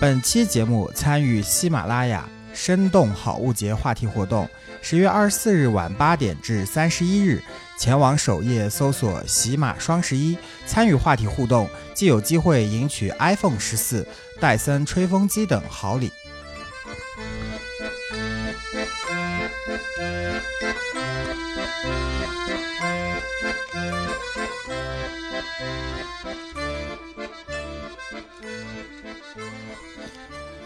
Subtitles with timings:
[0.00, 4.48] 本期节目参与喜马拉雅“生动好物节”话题活动，
[4.82, 7.42] 十月二十四日晚八点至三十一日，
[7.78, 10.36] 前往首页搜索“喜马双十一”，
[10.66, 14.06] 参与话题互动，即有机会赢取 iPhone 十四、
[14.40, 16.12] 戴森吹风机等好礼。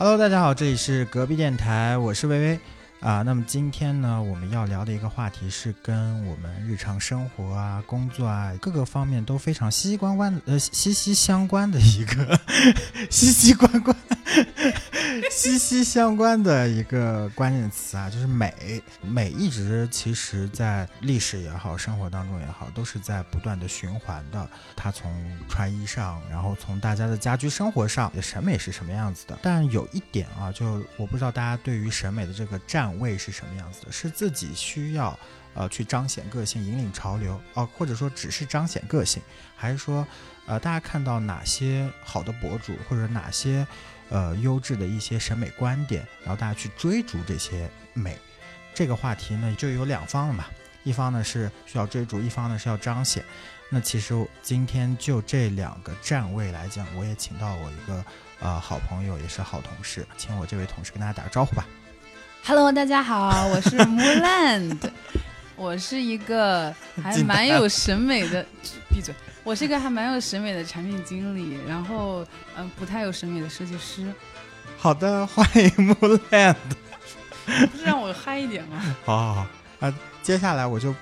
[0.01, 2.61] Hello，大家好，这里是隔壁电台，我是微微。
[3.01, 3.23] 啊。
[3.23, 12.39] 那么今天呢，我们要聊的一个话题是跟我们日常生活啊、工作啊各个方面都非常息息关关呃息息相关的一个
[13.11, 13.97] 息息关关。
[15.31, 18.83] 息息相关的一个关键词啊，就是美。
[19.03, 24.49] 美一直其实在历史也好，生活当中也好，都是在不断的循环的。
[24.77, 25.11] 它从
[25.49, 29.39] 穿衣上，然后从大家的家居生活上，审美是什么样子的。
[29.43, 35.19] 但有一点啊，就我不知道大家对于审美的这个站位是什么样子的，是自己需要
[35.55, 39.23] 呃去彰显个性、引领潮流哦，或者说只是彰显个性，
[39.57, 40.07] 还是说
[40.47, 43.67] 呃大家看到哪些好的博主或者哪些。
[44.11, 48.17] 呃，优质的一些审美观点，然后大家去追逐这些美，
[48.73, 50.47] 这个话题呢就有两方了嘛。
[50.83, 53.23] 一方呢是需要追逐，一方呢是要彰显。
[53.69, 58.03] 那其实今天就这两个站位来讲，我也请到我一个
[58.41, 61.67] 呃好朋友，也是好同事，请我这位同事跟大家打个招呼吧。
[62.49, 64.75] Hello，大家好，我是 Muland，
[65.55, 68.43] 我是一个还蛮有审美的，
[68.89, 69.15] 闭嘴。
[69.45, 72.25] 我是一个还蛮有审美的产品经理，然后
[72.57, 74.11] 嗯，不太有审美的设计师。
[74.79, 75.95] 好的，欢迎木
[76.31, 76.57] 兰。
[77.45, 78.83] 不是让我嗨一点吗？
[79.05, 80.95] 好好好，啊，接下来我就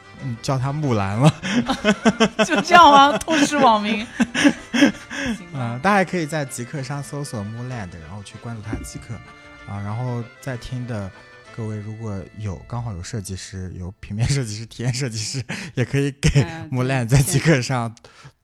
[0.42, 1.32] 叫他木兰了。
[2.44, 3.16] 就这样吗？
[3.18, 4.04] 痛失网名。
[5.54, 9.14] 嗯，大家可以在极客上搜索木兰然后去关注他的极客
[9.72, 11.08] 啊，然后在听的
[11.56, 15.42] 各位如果有刚好有设计师，有平面设计师、体验设计师，
[15.74, 17.96] 也可以给木兰在极客上。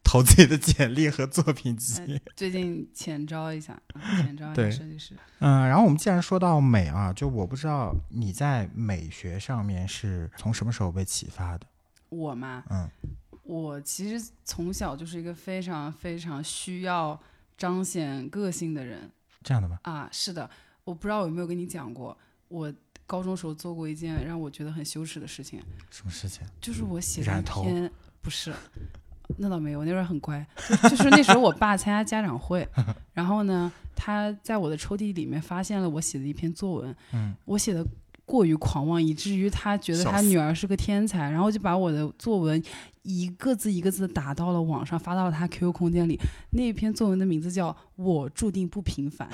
[0.04, 2.20] 投自己的简历和作品集。
[2.34, 3.80] 最近浅招一下，
[4.20, 5.14] 浅招一下设计师。
[5.38, 11.66] 嗯，然后我们既然说到美啊，就我不知道你在美学上面是从什么时候被启发的？
[12.08, 12.64] 我嘛？
[12.68, 12.90] 嗯，
[13.44, 17.18] 我其实从小就是一个非常非常需要
[17.56, 19.08] 彰显个性的人。
[19.42, 19.78] 这样的吗？
[19.82, 20.50] 啊，是的。
[20.84, 22.18] 我不知道有没有跟你讲过，
[22.48, 22.74] 我
[23.12, 25.60] 高中时候做过一件让我觉得很羞耻的事情。
[25.90, 26.42] 什么事情？
[26.62, 27.92] 就是我写的一篇，
[28.22, 28.50] 不是。
[29.36, 30.46] 那倒没有，我那时候很乖，
[30.88, 32.66] 就是那时候我爸参加家长会，
[33.12, 37.86] 然后呢，他在我的抽屉里面发现了我写的一篇作文，嗯，我写的
[38.32, 42.62] 过于狂妄，以至于他觉得他女儿是个天才，然后就把我的作文
[43.02, 46.18] 一个字一个字打到了网上，发到了他 QQ 空间里。
[46.52, 49.28] 那篇作文的名字叫《我注定不平凡》，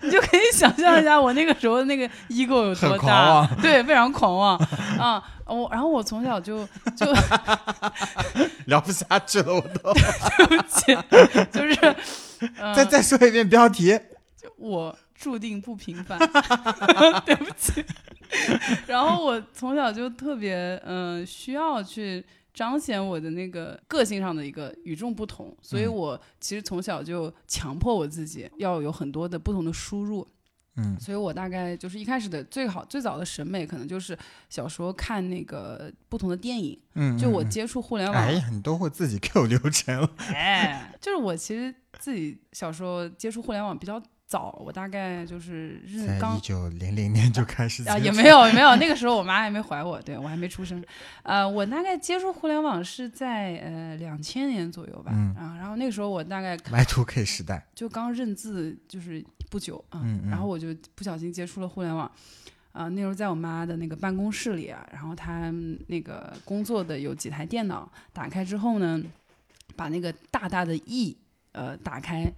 [0.04, 4.58] 你就可以想象一下我那个时候那个 ego 有多大，对，非常狂妄。
[4.98, 5.22] 啊。
[5.46, 6.66] 我然后我从小就
[6.96, 7.06] 就
[8.66, 9.94] 聊不下去了，我都。
[10.36, 10.92] 对不起，
[11.52, 11.96] 就是
[12.74, 13.96] 再再说一遍标题，
[14.36, 16.18] 就我注定不平凡，
[17.24, 17.84] 对不起。
[18.86, 30.26] 然后我从小就特别嗯需要去彰显我的那个个性上的一个与众不同，所以我其实从小就强迫我自己要有很多的不同的输入。
[30.78, 34.14] 嗯，所以我大概就是一开始的最好最早的审美，可能就是
[34.50, 36.78] 小时候看那个不同的电影。
[36.96, 40.10] 嗯，就我接触互联网，哎呀，你都会自己 Q 流程了。
[40.34, 45.80] 哎，就是我其实自己小时候接触互联网比较早，我大概就是
[46.20, 50.84] 刚一九零零年就开始啊，也没有没有，那个时候我妈还没怀我，对我还没出生。
[51.22, 55.12] 呃，我大概接触互联网是在呃两千年左右吧。
[55.14, 59.24] 嗯啊，然后那个时候我大概 Y Two K 时代，就刚认字，就是。
[59.48, 62.10] 不久啊，然后我就不小心接触了互联网，
[62.72, 65.54] 啊，那时候在我妈的那个办公室里啊，然后她
[65.86, 69.00] 那个工作的有几台电脑，打开之后呢，
[69.76, 71.16] 把那个大大的 E
[71.52, 72.28] 呃打开，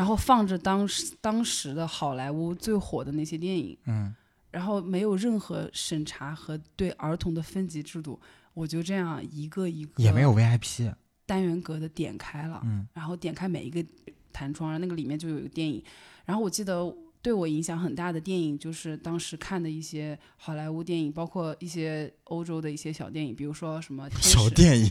[0.00, 4.14] 然后放着当时当时的好莱坞最火的那些电影，嗯，
[4.50, 8.18] 然后没有任何审查和对儿童的分级制度，
[8.54, 10.90] 我就这样一个一个也没有 VIP
[11.26, 13.84] 单元格的点开了，嗯，然后点开每一个
[14.32, 15.84] 弹窗，那个里面就有一个电影。
[16.24, 16.82] 然后我记得
[17.20, 24.90] 对我影响很大的电影，就是当时看的一些好莱坞电影，包括一些欧洲的一些小电影，比如说什么小电影，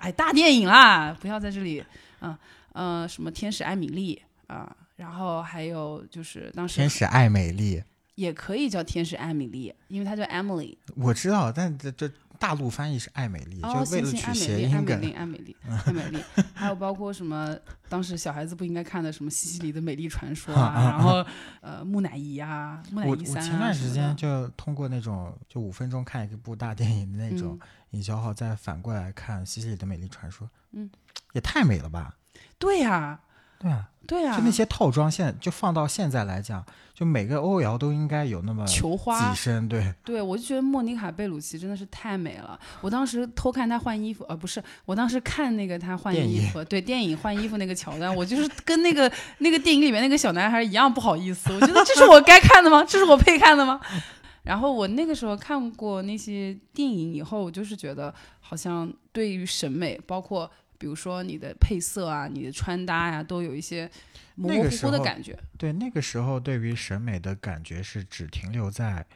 [0.00, 1.84] 哎大电影啦，不要在这里，
[2.22, 2.36] 嗯
[2.72, 4.20] 呃什么天使艾米丽
[4.52, 7.82] 啊，然后还有就是当时天使艾美丽
[8.14, 10.76] 也可以叫天使艾米丽，因为她叫 Emily。
[10.94, 14.96] 我知道，但这这大陆翻译是爱美丽，哦，就为了取谐爱美丽，爱美。
[14.96, 15.56] 丽，爱美丽，
[15.86, 16.22] 爱美丽，
[16.52, 17.56] 还有包括什么
[17.88, 21.24] 当时小孩子不应该看的什么西西里的美丽传说啊，然后
[21.62, 30.90] 呃木乃伊啊，木乃我伊三啊我前段时间就通过那种就五分钟看一部大电影的那种嗯营销号，再反过来看西西里的美丽传说，嗯，
[31.32, 32.14] 也太美了吧？
[32.58, 33.20] 对呀、
[33.62, 42.58] 对啊，对啊、就那些套装现就放到现在来讲，就每个欧瑶都应该有那么球花几，身，对，对我就觉得莫妮卡贝鲁奇真的是太美了。
[42.80, 51.52] 我当时偷看她换衣服，呃，不是，我当时看那个她换衣服，对电影换衣服那个桥段，我就是跟那个那个电影里面那个小男孩一样不好意思。
[51.52, 52.84] 我觉得这是我该看的吗？
[52.84, 53.80] 这是我配看的吗？
[54.42, 60.50] 然后我那个时候看过那些电影以后，我就是觉得好像对于审美，包括
[60.82, 63.88] 比如说你的配色啊、你的穿搭呀、都有一些
[64.34, 65.38] 模模糊糊的感觉。
[65.56, 69.06] 对，那个时候对于审美的感觉是只停留在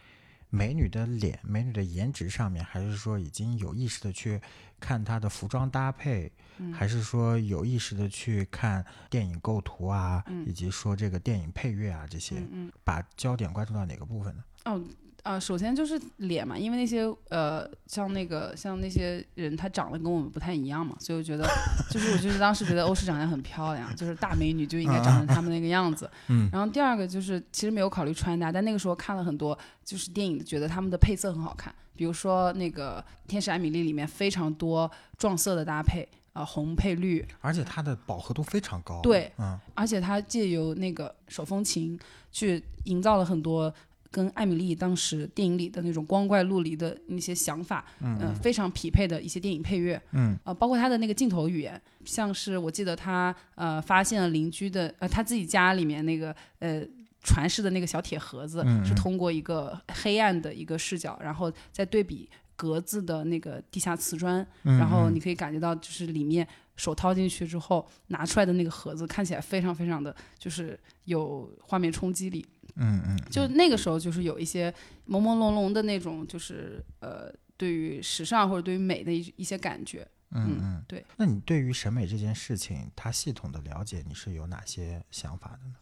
[0.48, 4.40] 美女的脸、美女的颜值上面，还是说已经有意识的去
[4.78, 12.72] 看她的服装搭配，嗯还是说有意识的去看电影构图啊，以及说这个电影配乐啊这些，嗯嗯。
[12.84, 14.44] 把焦点关注到哪个部分呢？
[14.66, 14.80] 哦，
[15.26, 21.44] 啊，首先就是脸嘛，因为那些呃，像那个像那些人，他长得跟我们不太一样嘛，所以我觉得，
[21.90, 26.08] 就是我就是当时觉得欧式长得很漂亮，就是大美女就应该长成他们那个样子。
[26.28, 34.88] 嗯然后第二个就是其实没有考虑穿搭，但那个时候看了很多就是电影，觉得他们的配色很好看，比如说那个《天使艾米丽》里面非常多
[35.18, 36.08] 撞色的搭配。
[36.36, 39.00] 啊、红配绿，而且它的饱和度非常高。
[39.00, 41.98] 对，嗯，而且它借由那个手风琴
[42.30, 43.72] 去营造了很多
[44.16, 56.82] 跟艾米丽当时电影里的那种光怪陆离的那些想法，嗯、非常匹配的一些电影配乐，嗯，呃，包括他的那个镜头语言，像是我记得他呃发现了邻居的呃他自己家里面那个呃。
[57.28, 66.46] 传世的那个小铁盒子是通过一个黑暗的一个视角，然后再对比格子的那个地下瓷砖，嗯然后嗯你可以感觉到，就是里面
[66.76, 72.46] 手掏进去之后拿出来的那个盒子，看起来非常非常的就是有画面冲击力。
[72.76, 74.70] 嗯嗯，就那个时候，就是有一些
[75.08, 80.06] 朦朦胧胧的那种，就是呃，对于时尚或者对于美的一一些感觉。
[80.32, 81.04] 嗯嗯，对。
[81.16, 85.74] 那你对于审美这件事情，它系统的了解，你是有哪些想法的呢？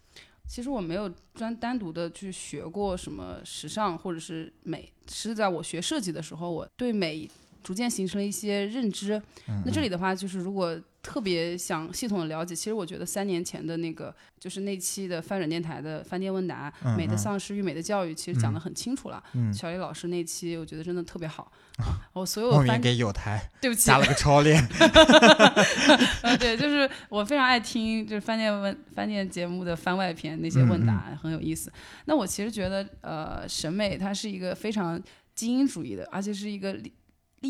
[0.47, 7.29] 其实我没有专单独的去学过什么时尚或者是美，是在我学设计的时候，我对美
[7.65, 9.21] 逐渐形成了一些认知。
[9.65, 19.23] 那这里的话，就是如果特别想系统的了解，其实我觉得三年前的那个就是那期的翻转电台的翻店问答，嗯美的嗯丧失与美的教育》，其实讲得很清楚了。
[19.35, 21.51] 嗯，小李老师那期我觉得真的特别好，
[22.15, 24.63] 我所后有翻面给有台对不起加了个超链。
[26.23, 31.71] 呃，对，就是我非常爱听，就是翻店问翻店节目的番外篇那些问答、很有意思。
[32.07, 35.01] 那我其实觉得，呃，审美它是一个非常
[35.35, 36.91] 精英主义的，而且是一个历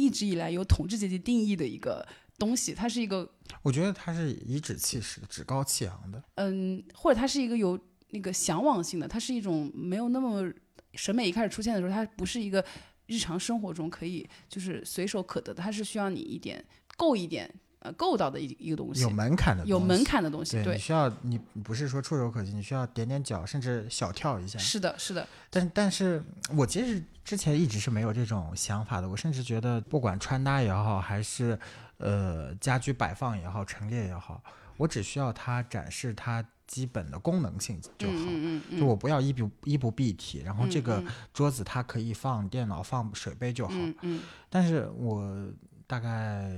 [0.00, 2.06] 一直以来由统治阶级定义的一个
[2.38, 3.30] 东西，它是一个
[3.62, 6.22] 我觉得它是颐指气使的、趾高气昂的。
[6.34, 7.78] 嗯，或者它是一个有
[8.10, 10.52] 那个向往性的，它是一种没有那么
[10.94, 12.64] 审美一开始出现的时候，它不是一个
[13.06, 16.64] 日常生活中可以就是随手可得的，它是需要你一点
[16.96, 17.52] 够一点
[17.84, 24.58] 呃够到的一一个东西，有门槛的有门槛的东西，对，对你，需要你不是说触手可及，你需要点点脚，甚至小跳一下。
[24.58, 26.24] 是的，是的，但但是
[26.56, 31.58] 我其实之前一直是没有这种想法的，我甚至觉得不管穿搭也好，还是
[31.98, 34.42] 呃家居摆放也好，陈列也好，
[34.78, 38.14] 我只需要它展示它基本的功能性就好。
[38.14, 43.74] 嗯嗯嗯，就我不要衣不衣不蔽体，然后这个嗯桌子它可以放电脑、放水杯就好。
[43.76, 45.46] 嗯嗯但是我
[45.94, 46.50] 大概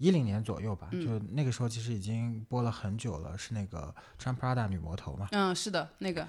[0.00, 5.28] 一零年左右吧，嗯就那个时候其实已经播了很久了，是那个穿 Prada 女魔头嘛。
[5.30, 6.26] 嗯，是的，那个，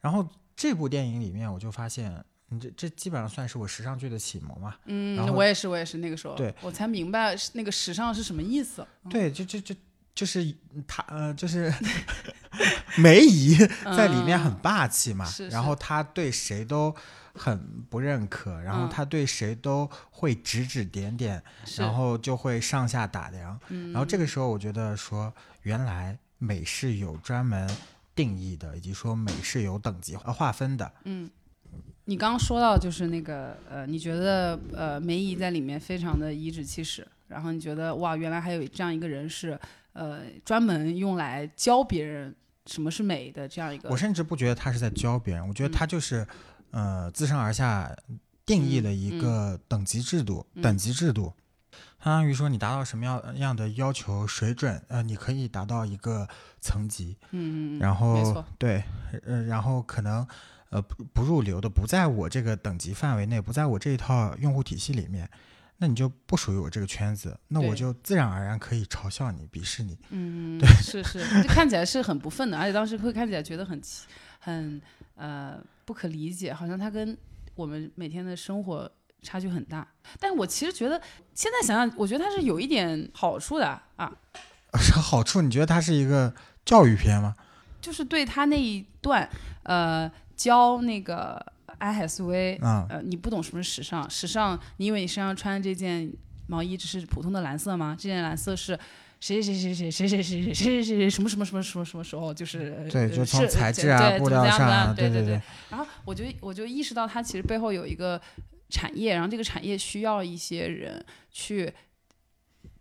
[0.00, 4.74] 然后这部电影里面，我就发现，你，这这基本上算是我时尚剧的启蒙嘛。
[4.86, 8.86] 嗯我也是，我也是那个时候，对我才明白那个时尚是什么意思。
[9.10, 9.74] 对，就就就
[10.14, 10.54] 就是
[10.86, 11.70] 他呃，就是
[12.96, 13.54] 梅姨
[13.84, 16.94] 在里面很霸气嘛，嗯然后他对谁都
[17.36, 23.58] 很不认可，然后嗯他对谁都会指指点点，是，然后就会上下打量。
[23.68, 27.68] 嗯，然后这个时候，我觉得说，原来美是有专门
[28.14, 30.90] 定义的，以及说美是有等级呃划分的。
[31.04, 31.30] 嗯，
[32.06, 39.58] 你刚刚说到就是那个呃，你觉得呃梅姨在里面非常的颐指气使，然后你觉得哇，原来还有这样一个人是
[39.92, 42.34] 呃专门用来教别人
[42.66, 46.26] 什么是美的这样一个，我甚至不觉得他是在教别人，我觉得嗯他就是，
[46.70, 47.96] 呃，自上而下
[48.44, 50.62] 定义了一个等级制度，嗯。
[50.62, 51.32] 等级制度。
[52.02, 56.28] 相当于说，你达到什么样样的要求水准，呃，你可以达到一个
[56.60, 58.84] 层级，嗯嗯嗯，然后，对，
[59.24, 60.24] 呃，然后可能
[60.70, 65.28] 呃不不入流的，不在我这个等级范围内，不在我这一套用户体系里面，
[65.78, 69.98] 那你就不属于我这个圈子，那我就自然而然可以嘲笑你、鄙视你。
[70.10, 70.68] 嗯，对。
[70.80, 74.06] 是是，就看起来是很不忿的，而且当时会看起来觉得很奇
[74.38, 74.80] 很
[75.16, 77.16] 呃不可理解，好像它跟
[77.54, 78.90] 我们每天的生活
[79.22, 79.86] 差距很大。
[80.20, 81.00] 但我其实觉得，
[81.34, 84.12] 现在想想，我觉得它是有一点好处的啊，
[84.78, 86.32] 是好处，你觉得它是一个
[86.64, 87.34] 教育片吗？
[87.80, 89.28] 就是对他那一段
[89.62, 91.44] 呃教那个
[91.78, 96.12] 安海瑟薇，啊、呃，你不懂什么是时尚，时尚，你以为你身上穿的这件
[96.46, 97.96] 毛衣只是普通的蓝色吗？
[97.98, 98.78] 这件蓝色是。
[99.18, 105.40] 谁谁谁谁谁谁谁谁谁谁什么什么什么什么什么时候就是对，呃就从是材质啊、对布料上对对对。
[105.70, 108.20] 然后我就我就意识到，它其实背后有一个
[108.68, 111.72] 产业，然后这个产业需要一些人去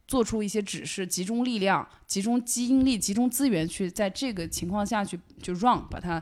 [0.08, 6.22] 做出一些指示，集中力量、集中精力、集中资源，去在这个情况下去就 run 把它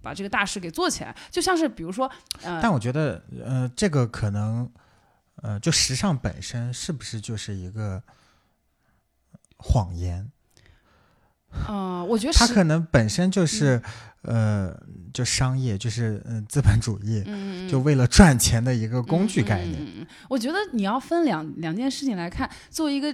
[0.00, 1.14] 把这个大事给做起来。
[1.30, 2.10] 就像是比如说，
[2.42, 4.70] 呃，但我觉得，呃，这个可能，
[5.42, 8.02] 呃，就时尚本身是不是就是一个
[9.62, 10.30] 谎言？
[11.66, 13.82] 啊、我觉得是它可能本身就是，
[14.22, 14.72] 呃，
[15.12, 20.06] 就商业，就是嗯、呃资本主义，嗯，就为了赚钱的一个工具概念。
[20.28, 22.48] 我觉得你要分两两件事情来看。
[22.70, 23.12] 作为一个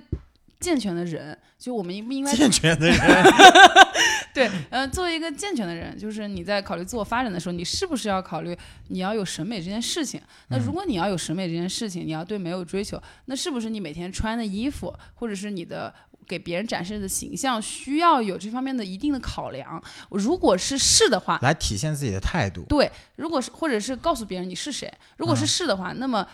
[0.60, 2.98] 健全的人，就我们应不应该健全的人，
[4.34, 8.54] 对，呃，作为一个健全的人，就是你在考虑自我发展的时候，你是不是要考虑
[8.88, 10.20] 你要有审美这件事情？
[10.48, 15.94] 那如果你要有审美这件事情，你要对美有追求，那是不是你每天穿的衣服，或者是你的
[16.26, 19.82] 给别人展示的形象，需要有这方面的一定的考量？
[20.10, 22.64] 如果是是的话，来体现自己的态度。
[22.68, 26.26] 对，如果是或者是告诉别人你是谁，如果是是的话，那么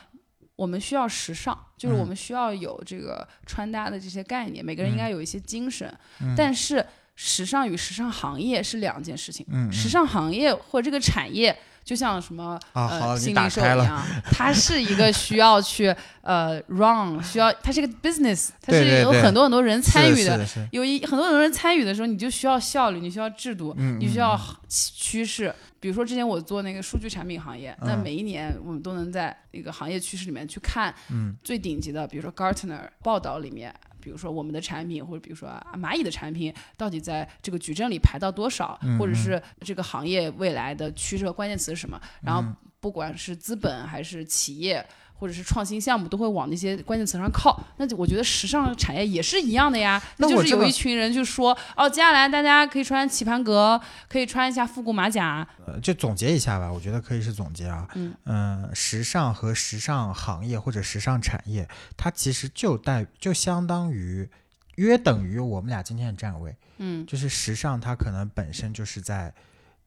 [0.57, 5.93] 我们需要时尚，就是我们需要有这个穿搭的这些概念，每个人应该有一些精神，
[6.37, 6.85] 但是
[7.15, 9.45] 时尚与时尚行业是两件事情。
[9.51, 20.47] 嗯，嗯时尚行业或这个产业，就像什么啊，好，呃你新零售一打开了，样，它是一个需要去呃 run，需要它是一个 business，它是有很多很多人参与的。
[20.71, 25.55] 有一很多很多人参与的时候，你就需要效率，你需要制度，嗯你需要趋势。
[25.81, 33.75] 比如说之前我做那个数据产品行业，那嗯每一年我们都能在一个行业趋势里面去看嗯最顶级的，比如说 Gartner 报道里面。
[34.03, 42.01] 比如说我们的产品，或者比如说啊蚂蚁的产品，到底在这个矩阵里排到多少，嗯或者是这个行业未来的趋势和关键词是什么？
[42.21, 47.61] 然后嗯不管是资本还是企业，或者是创新项目，都会往那些关键词上靠。
[47.77, 50.03] 那就我觉得时尚产业也是一样的呀。
[50.17, 55.47] 那就是有一群人就说，哦，接下来大家可以穿棋盘格，可以穿一下复古马甲。
[55.67, 57.87] 呃，就总结一下吧，我觉得可以是总结啊。
[57.95, 64.29] 嗯呃时尚和时尚行业或者时尚产业，它其实就代就相当于
[64.77, 66.57] 约等于我们俩今天的站位。
[66.79, 69.33] 嗯就是时尚，它可能本身就是在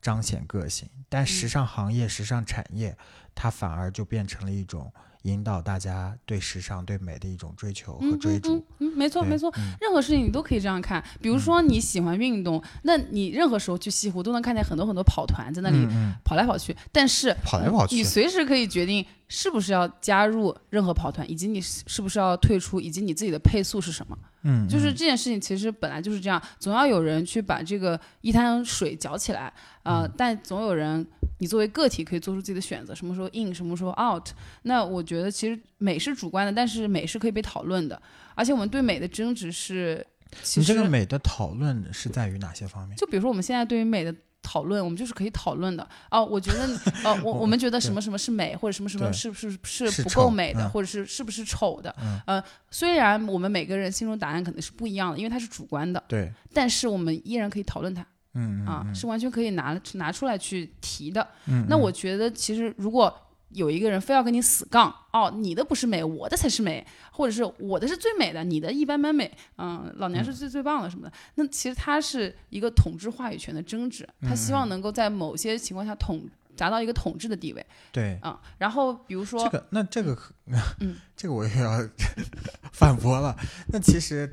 [0.02, 2.96] 彰显个性，但时嗯尚行业、时尚产业，
[3.36, 4.92] 它反而就变成了一种
[5.24, 8.90] 引导大家对时尚、对美的一种追求和追逐嗯。
[8.92, 9.52] 嗯，没错没错。
[9.58, 15.88] 嗯任何事情你都可以这样看，比如说你喜欢运动，那你任何时候去西湖都能看见很多很多跑团在那里
[16.24, 24.18] 跑来跑去，但是跑来跑去你随时可以决定是不是要加入任何跑团，以及你是是不是要退出，以及你自己的配速是什么。
[24.44, 29.52] 嗯，就是嗯这件事情其实本来就是这样，总要有人去把这个一滩水搅起来，
[29.82, 31.06] 呃，嗯但总有人
[31.38, 34.30] 你作为个体可以做出自己的选择，什么时候 in，什么时候 out。
[34.64, 38.02] 那我觉得其实美是主观的，但是美是可以被讨论的，
[38.36, 40.06] 而且我们对美的争执是，
[40.42, 42.96] 其实你这个美的讨论是在于哪些方面？
[42.98, 45.88] 就比如说我们现在对于美的讨论，我们就是可以讨论的。
[46.12, 51.94] 哦，我觉得，呃，我 我们觉得什么什么是美，或者什么什么是不是是不够美的，嗯或者是是不是丑的。
[52.00, 61.28] 嗯呃，虽然我们每个人心中答案可能是不一样的，因为它是主观的，对，但是我们依然可以讨论它嗯嗯啊，嗯是完全可以拿拿出来去提的。
[61.48, 63.14] 嗯，那嗯我觉得，其实如果
[63.50, 71.14] 有一个人非要跟你死杠，哦，你的不是美，我的才是美，或者是我的是最美的，你的一般般美，嗯，老娘是最最棒的什么的。
[71.36, 76.28] 那其实他是一个统治话语权的争执，他希望能够在某些情况下统
[76.58, 80.34] 达到一个统治的地位对啊、然后比如说，这个，那这个可，
[80.82, 81.80] 嗯 这个我也要
[82.74, 83.36] 反驳了。
[83.68, 84.30] 那其实，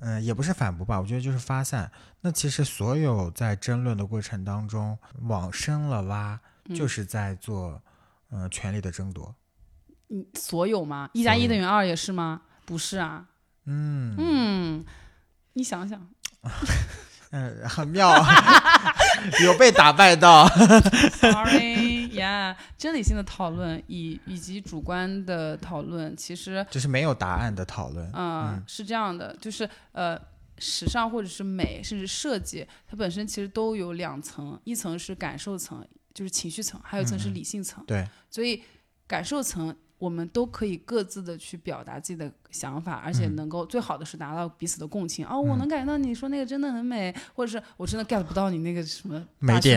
[0.00, 1.90] 嗯、也不是反驳吧，我觉得就是发散。
[2.20, 7.82] 那其实所有在争论的过程当中，往深了挖，嗯就是在做，
[8.30, 9.34] 嗯、权力的争夺。
[10.08, 11.08] 嗯，所有吗？
[11.14, 12.42] 一加一等于二也是吗？
[12.66, 13.26] 不是啊，
[13.66, 14.84] 嗯嗯，
[15.52, 16.06] 你想想，
[17.36, 18.14] 嗯，很妙，
[19.42, 20.46] 有被打败到。
[21.10, 28.06] Sorry，yeah，、真理性的讨论以以及主观的讨论，其实就是没有答案的讨论。
[28.14, 30.16] 嗯嗯是这样的，就是呃，
[30.58, 37.84] 时尚或者是美，甚至设计，它本身其实都有两层，一层是感受层，就是情绪层，还有一层是理性层。
[37.84, 38.62] 对，所以
[39.08, 45.26] 感受层我们都可以各自的去表达自己的想法，而且能够最好的是达到彼此的共情。
[45.26, 49.72] 哦，我能感觉到你说那个真的很美，或者是我真的 get 不到你那个什么大胸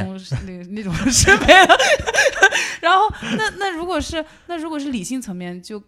[0.45, 1.47] 那那种审美。
[2.81, 5.81] 然后，那那如果是那如果是理性层面，就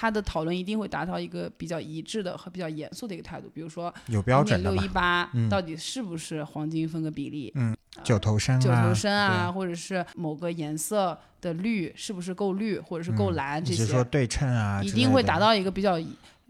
[0.00, 3.50] 他的讨论一定会达到一个比较一致的和比较严肃的一个态度。
[3.52, 7.52] 比如说，有标准六一八到底是不是黄金分割比例？
[7.54, 13.62] 嗯，九头身，九头身啊，或者是某个颜色的绿是不是够绿，或者是够蓝？
[13.62, 16.00] 这些说对称啊，一定会达到一个比较，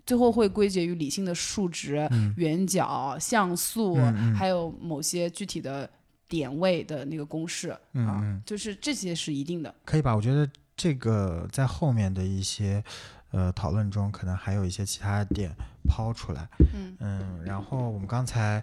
[0.06, 3.96] 最后会归结于理性的数值、圆角、像素，
[4.32, 5.90] 还有某些具体的。
[6.30, 10.14] 点位的那个公式啊，就是这些是一定的，可以吧？
[10.14, 12.80] 我觉得这个在后面的一些
[13.30, 15.50] 呃讨论中，可能还有一些其他点
[15.88, 16.48] 抛出来。
[16.74, 18.62] 嗯嗯，然后我们刚才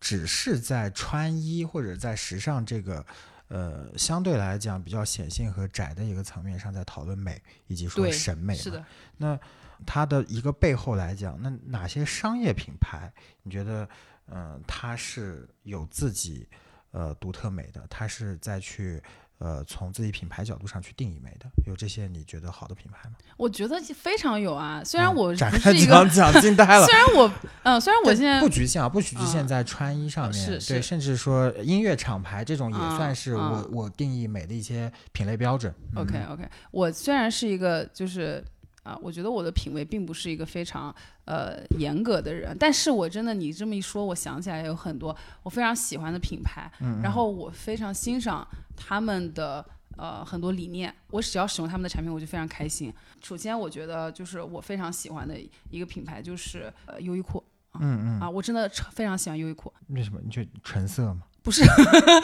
[0.00, 3.04] 只是在穿衣或者在时尚这个
[3.48, 8.54] 呃相对来讲比较显性和窄的一个层面上，在讨论美以及说审美。
[8.54, 8.84] 是的。
[9.16, 9.38] 那
[9.86, 13.88] 它的一个背后来讲，那哪些商业品牌你觉得
[14.26, 16.48] 嗯它是有自己？
[16.90, 19.00] 呃，独特美的，它是在去
[19.38, 23.16] 呃从自己品牌角度上去定义美的，有这些你觉得好的品牌吗？
[23.36, 26.86] 我觉得非常有啊，虽然我展开讲讲惊呆了。
[26.86, 35.74] 虽然我嗯，虽然我现在不局限啊，不局限在穿衣上面，对，甚至说音乐厂牌这种也算是我我定义美的一些品类标准。
[35.94, 38.44] OK OK，我虽然是一个就是。
[38.84, 40.94] 啊，我觉得我的品味并不是一个非常
[41.26, 48.46] 呃严格的人，但是我真的你这么一说，我想起来有很多我非常喜欢的品牌，然后我非常欣赏
[48.78, 49.64] 他们的
[49.96, 52.92] 呃很多理念，我只要使用他们的产品，我就非常开心。
[53.22, 55.34] 首先，我觉得就是我非常喜欢的
[55.70, 57.42] 一个品牌就是呃优衣库，
[57.80, 59.72] 嗯嗯，啊，我真的非常喜欢优衣库。
[59.88, 60.20] 为什么？
[60.24, 61.22] 你觉得纯色吗？
[61.42, 61.64] 不是，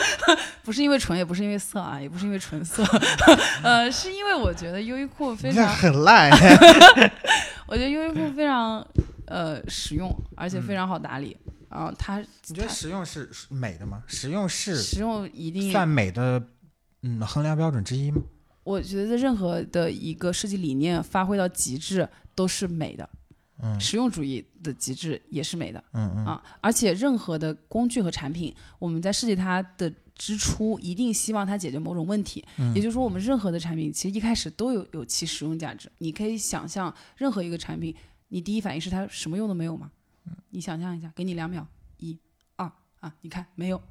[0.63, 2.85] 不是因为纯，也不是因为色啊，也不是因为纯色，
[3.63, 6.31] 呃，是因为我觉得优衣库非常很烂。
[7.67, 8.87] 我觉得优衣库非常
[9.27, 11.35] 呃实用，而且非常好打理。
[11.75, 14.05] 然后它，你觉得实用是美的吗？
[14.07, 16.41] 实用是实用一定算美的
[17.03, 18.23] 嗯衡量标准之一吗？
[18.63, 23.11] 我觉得任何的一个设计理念发挥到极致都是美的。
[23.63, 32.45] 嗯实用主义的极致也是美的，嗯嗯啊，而且任何的工具和产品，我们在设计它的之初，一定希望它解决某种问题。
[32.59, 35.91] 嗯也就是说，我们任何的产品其实一开始都有有其实用价值。
[35.99, 37.95] 你可以想象，任何一个产品，
[38.29, 39.91] 你第一反应是它什么用都没有吗？
[40.51, 41.67] 你想象一下，给你两秒，
[41.99, 42.19] 一、
[42.57, 43.83] 二啊，你看没有？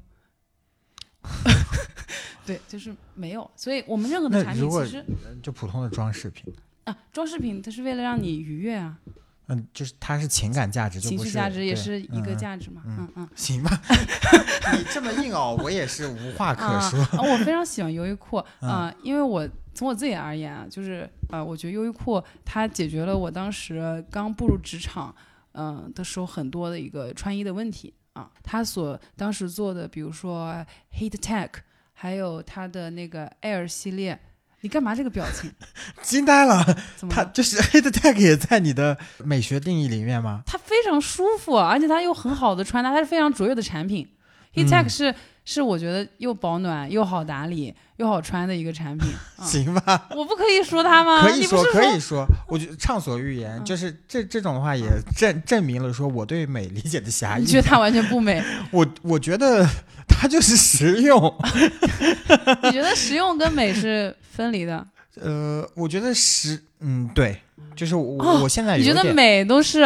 [2.46, 3.50] 对，就是没有。
[3.56, 5.06] 所以我们任何的产品其实
[5.42, 8.98] 就普通的装饰品啊，装饰品它是为了让你愉悦啊。
[9.48, 12.82] 嗯，就是它是情感价值，情绪价值也是一个价值嘛。
[12.86, 13.82] 嗯嗯，行吧，
[14.74, 17.00] 你这么硬哦，我也是无话可说。
[17.22, 25.14] 我非常喜欢优衣库啊，因为我从我自己而言啊，就是呃，我觉得优衣库它解决了我当时刚步入职场
[25.54, 28.30] 嗯的时候很多的一个穿衣的问题啊。
[28.44, 30.54] 他所当时做的，比如说
[30.98, 31.50] Heat Tech，
[31.94, 34.20] 还有他的那个 Air 系列。
[34.62, 35.52] 你干嘛这个表情？
[36.02, 36.64] 惊呆了！
[36.96, 37.14] 怎么？
[37.14, 40.42] 它就是 Heat Tech 也在你的美学定义里面吗？
[40.46, 44.08] 它非常舒服，而且它又很好的穿搭，它是非常卓越的产品。
[44.54, 45.14] Heat Tech 是
[45.46, 49.10] 是我觉得又保暖又好打理又好穿的一个产品。
[49.44, 50.08] 行吧？
[50.16, 51.22] 我不可以说它吗？
[51.22, 52.26] 可以说，可以说。
[52.48, 57.42] 我觉得畅所欲言，就是这这种的话也证证明了说我对美理解的狭 义。
[57.42, 58.44] 你觉得它完全不美？
[58.72, 59.68] 我我觉得
[60.08, 61.34] 它就是实用。
[62.64, 64.16] 你觉得实用跟美是？
[64.34, 64.84] 分离的，
[65.22, 67.40] 呃，我觉得实，嗯，对，
[67.76, 69.82] 就是我我现在你觉得美都是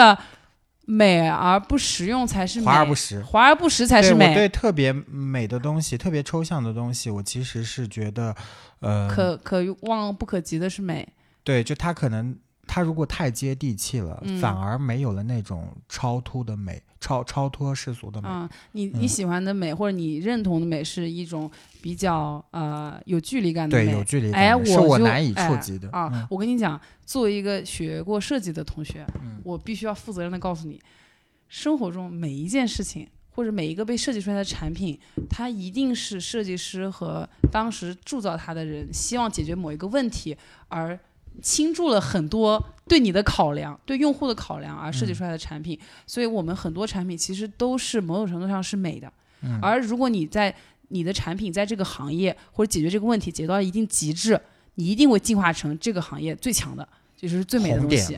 [0.89, 4.33] 美而不实用才是美华而不实，华而不实才是美。
[4.33, 8.35] 对特别美的东西，特别抽象的东西，我其实是觉得，
[8.79, 11.07] 呃，可可望不可及的是美。
[11.43, 12.35] 对，就它可能。
[12.69, 18.27] 它如果太接地气了，反而没有了那种超脱的美，超超脱世俗的美。
[18.27, 21.49] 啊，你你喜欢的美或者你认同的美是一种
[21.81, 26.27] 比较呃有距离感的美，对，有距离感，哎，是我难以触及的啊。
[26.29, 29.07] 我跟你讲，作为一个学过设计的同学，
[29.45, 30.81] 我必须要负责任的告诉你，
[31.47, 40.35] 生活中每一件事情或者每一个被设计出来的产品，它一定是设计师和当时铸造它的人希望解决某一个问题
[40.67, 40.99] 而。
[41.41, 49.11] 倾注了很多对你的考量，对用户的考量而设计出来的产品，所以我们很多产品其实都是某种程度上是美的。
[49.61, 50.53] 而如果你在
[50.87, 54.39] 你的产品在这个行业或者解决这个问题解决到一定极致，
[54.75, 58.17] 你一定会进化成这个行业最强的，就是最美的东西。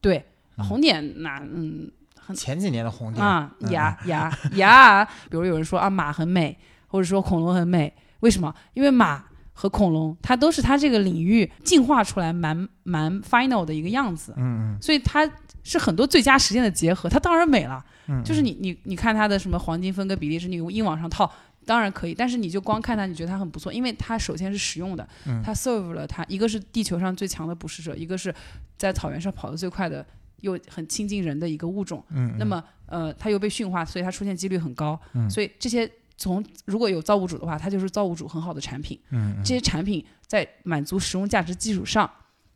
[0.00, 0.24] 对，
[0.56, 1.90] 红点那嗯，
[2.34, 6.56] 前几年的红点啊牙牙牙， 比如有人说啊马很美，
[6.88, 8.54] 或者说恐龙很美，为什么？
[8.74, 9.24] 因为马。
[9.60, 14.32] 和恐龙，它都是它这个领域进化出来蛮蛮 final 的一个样子。
[14.38, 15.30] 嗯所以它
[15.62, 17.84] 是很多最佳实践的结合，它当然美了。
[18.08, 21.30] 嗯，就是你你你看它的什么黄金分割比例是你硬往上套，
[21.66, 28.34] 当然可以，但是你就光看它，你觉得它很不错，因为它首先是实用的，嗯它 serve 了它一个是地球上最强的捕食者，一个是
[28.78, 30.04] 在草原上跑得最快的
[30.40, 32.02] 又很亲近人的一个物种。
[32.08, 34.98] 嗯，那么呃，它又被驯化，所以它出现几率很高。
[35.12, 35.88] 嗯所以这些
[36.20, 39.00] 从如果有造物主的话，它就是造物主很好的产品。
[39.08, 42.08] 嗯这些产品在满足实用价值基础上，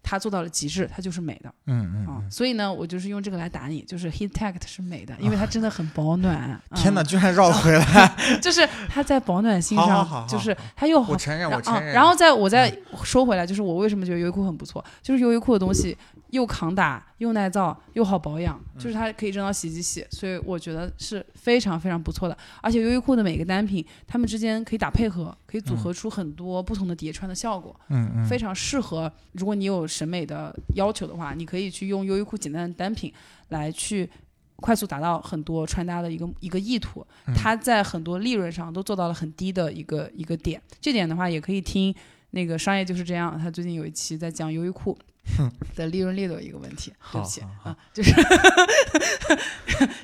[0.03, 1.51] 它做到了极致，它就是美的。
[1.65, 6.61] 嗯嗯啊、所以呢，我就是用这个来打你，就是 heat tech 是美的，因为它真的很保暖。
[6.77, 8.17] 天哪，嗯居然绕回来！
[8.43, 11.17] 就是它在保暖性上，好好就是它又好我。
[11.17, 11.95] 承认，我然后，承认。
[11.95, 12.71] 然后再我再
[13.03, 15.97] 说回来，就是我为什么觉得优衣库很不错，就是优衣库的东西
[16.35, 22.37] 又抗打、又耐造、又好保养，嗯就是它可以扔到洗衣机洗，所以我觉得是非常非常不错的。
[22.61, 27.75] 而且优衣库的每个单品，它们之间可以打配合，可以组合出很多不同的叠穿的效果。
[27.89, 29.11] 嗯嗯，非常适合。
[29.33, 33.13] 如果你有审美的要求的话，你可以去用优衣库简单的单品
[33.51, 34.11] 来去
[34.57, 37.07] 快速达到很多穿搭的一个一个意图。
[37.29, 40.61] 嗯它在很多利润上都做到了很低的一个一个点。
[40.81, 41.95] 这点的话，也可以听
[42.31, 44.99] 那个商业就是这样，他最近有一期在讲优衣库。
[45.75, 48.13] 的利润率的一个问题，对不起啊，就是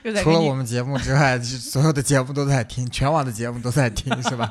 [0.23, 4.51] 除了我们节目之外，就所有的节目都在听，全网的节目都在听，是吧？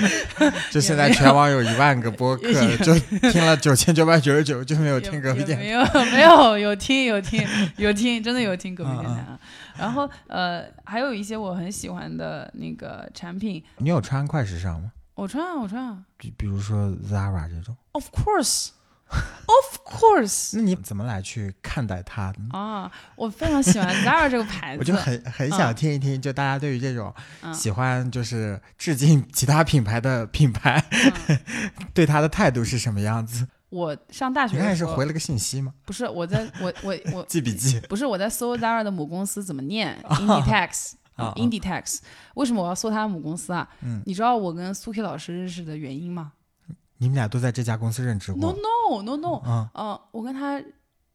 [0.70, 2.98] 就现在全网有一万个播客，就
[3.30, 5.64] 听了九千九百九十九，就没有听隔壁电台。
[5.64, 9.40] 没有没有有听有听有听，真的有听隔壁电台嗯啊。
[9.76, 14.90] 然后呃，还有一些我很喜欢的那个产品，你有穿快时尚吗？
[15.14, 18.08] 我穿啊我穿啊比比如说 Zara 这种，，of
[19.08, 22.32] course，of course 那你怎么来去看待它？
[22.50, 30.82] 啊，我非常喜欢 Zara 这个牌子，我就很很想听一听，就大家对于这种嗯喜欢就是致敬其他品牌的品牌，
[31.28, 31.38] 嗯
[31.94, 33.46] 对它的态度是什么样子？
[33.70, 35.72] 我上大学你看是回了个信息吗？
[35.84, 41.98] 不是我在我我我 记笔记不是我在搜 Zara 的母公司怎么念 Inditex 啊啊 Inditex，
[42.34, 43.68] 为什么我要搜它的母公司啊？
[43.82, 46.32] 嗯你知道我跟苏 K 老师认识的原因吗
[46.98, 50.62] 你们俩都在这家公司任职？No？no no no，嗯呃，我跟他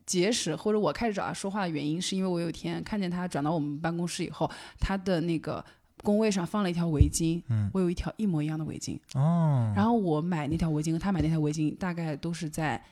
[0.06, 5.63] 结识或者我开始找他说话的原因，是因为我有一天看见他转到我们办公室以后，他的那个
[6.02, 7.69] 工位上放了一条围巾，嗯。
[7.74, 12.84] 我有一条一模一样的围巾，哦，然后我买那条围巾和他买那条围巾大概都是在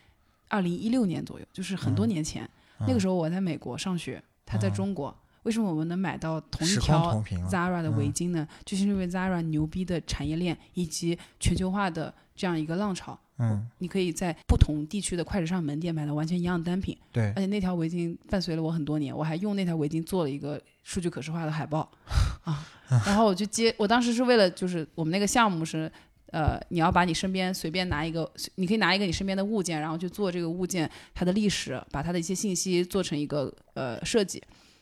[0.49, 2.49] 二零一六年左右，就是很多年前，
[2.79, 5.15] 那个时候我在美国上学，他在中国。
[5.43, 8.47] 为什么我们能买到同一条 Zara 的围巾呢？
[8.63, 13.15] 就是因为 Zara 牛逼的产业链以及全球化的这样一个浪潮。
[13.37, 21.87] 嗯，你可以在不同地区的快时尚门店买到完全一样的单品，对而，且那条围巾伴随了我很多年，我还用那条围巾做了一个数据可视化的海报
[22.43, 22.65] 啊。
[23.05, 25.91] 然后我就接，我当时是为了就是我们那个项目是。
[26.33, 34.41] 呃，你要把你身边随便拿一个，你可以拿一个你身边的物件，然后去做这个物件它的历史，把它的一些信息做成一个呃设计。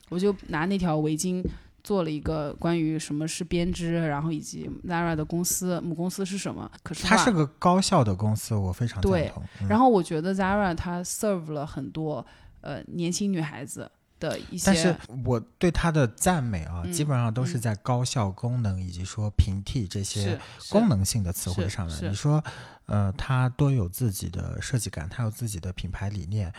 [0.09, 1.43] 我就拿那条围巾
[1.83, 6.69] 做了一个关于什么是编织，然后以及 Zara 的公司母公司是什么。
[6.83, 9.43] 可是它是个高效的公司，我非常赞对同。
[9.61, 12.25] 嗯然后我觉得 Zara 它 serve 了很多
[12.61, 13.89] 呃年轻女孩子
[14.19, 20.39] 的一些，但是我对它的赞美啊，嗯基本上都是在高效、功能以及说平替这些
[20.69, 22.11] 功能性的词汇上面。
[22.11, 22.43] 你说，
[22.85, 26.51] 呃，它多有自己的设计感，它有自己的品牌理念，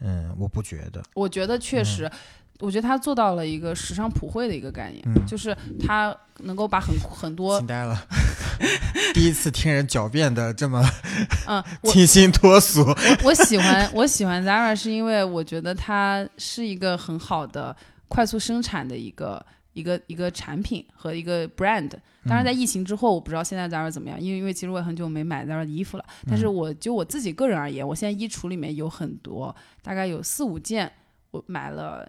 [0.00, 1.02] 嗯，我不觉得。
[1.14, 2.10] 我觉得确实。
[2.60, 7.96] 我觉得他做到了一个时尚普惠的一个概念，嗯就是他能够把很很多惊呆了，
[9.14, 10.82] 第一次听人狡辩的这么
[11.46, 12.82] 嗯， 清新脱俗。
[12.82, 17.74] 我我喜欢我喜欢 Zara 是因为我觉得它是一个很好的
[18.08, 19.44] 快速生产的一个
[19.74, 21.90] 一个一个产品和一个 brand。
[22.26, 26.04] 当然，在疫情之后，我不知道现在 Zara 怎么样，因为因为其实我也很久没买 Zara 的衣服了。
[26.28, 30.92] 但是我就我自己个人而言，我现在衣橱里面有很多，大概有四五件，
[31.30, 32.06] 我买了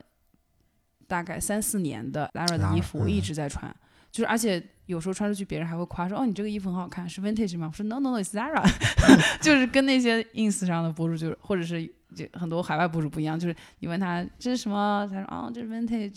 [1.09, 3.75] 大概三四年的 Zara 的衣服，我一嗯直在穿。
[4.11, 8.63] 就是而且有时候穿出去，别人还会夸说：“哦，你这个衣服很好看，是 vintage 吗？”我说：“No No No，是 Zara。
[9.39, 16.11] ”就是跟那些 ins 上的博主，就是或者是就很多海外博主不一样，就是你问他这是什么，他说啊、这是 vintage，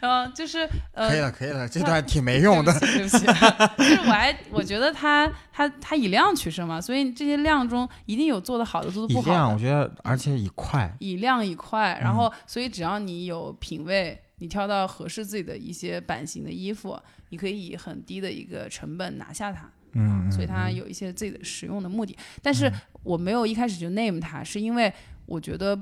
[0.00, 2.72] 然后就是呃，可以了，可以了，这段挺没用的。
[2.80, 19.70] 对不起，对不起 就是我还我觉得他他他以量取胜嘛，所以这些量中一定有做的好的，做的不好量，的我，觉得，而且以快，以量以快，嗯然后所以只要你有品味，你挑到合适自己的一些版型的衣服，你可以以很低的一个成本拿下它。
[19.92, 22.16] 嗯，所以它嗯有一些自己的实用的目的。
[22.42, 22.70] 但是
[23.02, 24.92] 我没有一开始就 name 它，是因为
[25.26, 25.78] 我觉得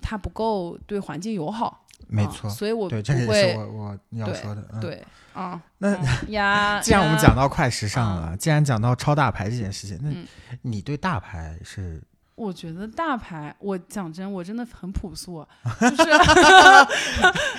[0.00, 1.80] 它不够对环境友好。
[2.08, 4.68] 没错，所以我对这个也是我我要说的。
[4.72, 10.26] 嗯、，对啊，那嗯呀， 既然我们讲到快时尚了，既然讲到超大牌这件事情，那嗯
[10.62, 12.02] 你对大牌是
[12.34, 15.46] 我觉得大牌，我讲真，我真的很朴素，
[15.80, 16.10] 就是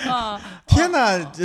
[0.08, 1.44] 啊 天哪，这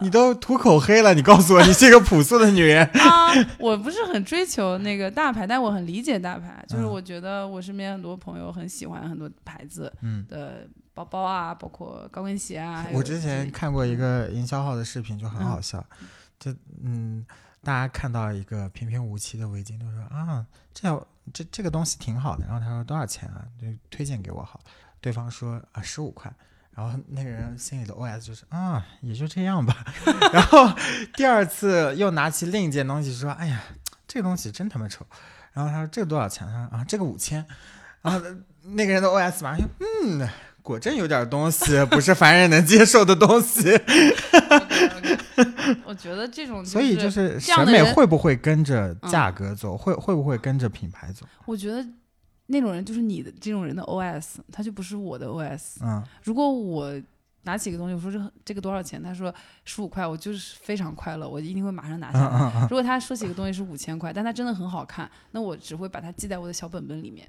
[0.00, 2.84] 你都涂口黑了，你告诉我你是一个朴素的女人。
[2.94, 3.28] 啊，
[3.60, 12.86] 我不是很追求那个大牌，但我很理解大牌，就是嗯我觉得我身边很多朋友很喜欢很多牌子嗯，的包包啊，包括高跟鞋啊。
[12.92, 15.84] 我之前看过一个营销号的视频，就很嗯好笑，
[16.38, 17.24] 就嗯，
[17.64, 20.44] 大家看到一个平平无奇的围巾，都说啊，
[20.74, 23.44] 这这这个东西挺好的，然后他说多少钱啊？
[23.60, 24.60] 就推荐给我好，
[25.00, 26.32] 对方说啊十五块。
[26.74, 29.84] 然后那个人心里的 OS 就是啊，也就这样吧。
[30.32, 30.72] 然后
[31.14, 33.60] 第二次又拿起另一件东西说：“哎呀，
[34.08, 35.06] 这个东西真他妈丑。”
[35.52, 37.46] 然后他说：“这个多少钱？”他说：“啊，这个五千。”
[38.00, 38.18] 然后
[38.62, 40.26] 那个人的 OS 马上就嗯，
[40.62, 43.78] 果真有点东西，不是凡人能接受的东西。
[45.84, 49.76] 我觉得这种、所以就是审美会不会跟着价格走？
[49.76, 51.26] 会会不会跟着品牌走？
[51.46, 51.84] 我觉得
[52.46, 55.78] 那种人就是你的这种人的 OS，他就不是我的 OS。
[55.82, 57.00] 嗯如果我
[57.44, 59.02] 拿起一个东西，我说这这个多少钱？
[59.02, 62.26] 他说十五块，我就是非常快乐，我一定会马上拿下来。
[62.26, 67.26] 嗯嗯嗯，如果他说起一个东西是五千块，但它真的很好看，那我只会把它记在我的小本本里面。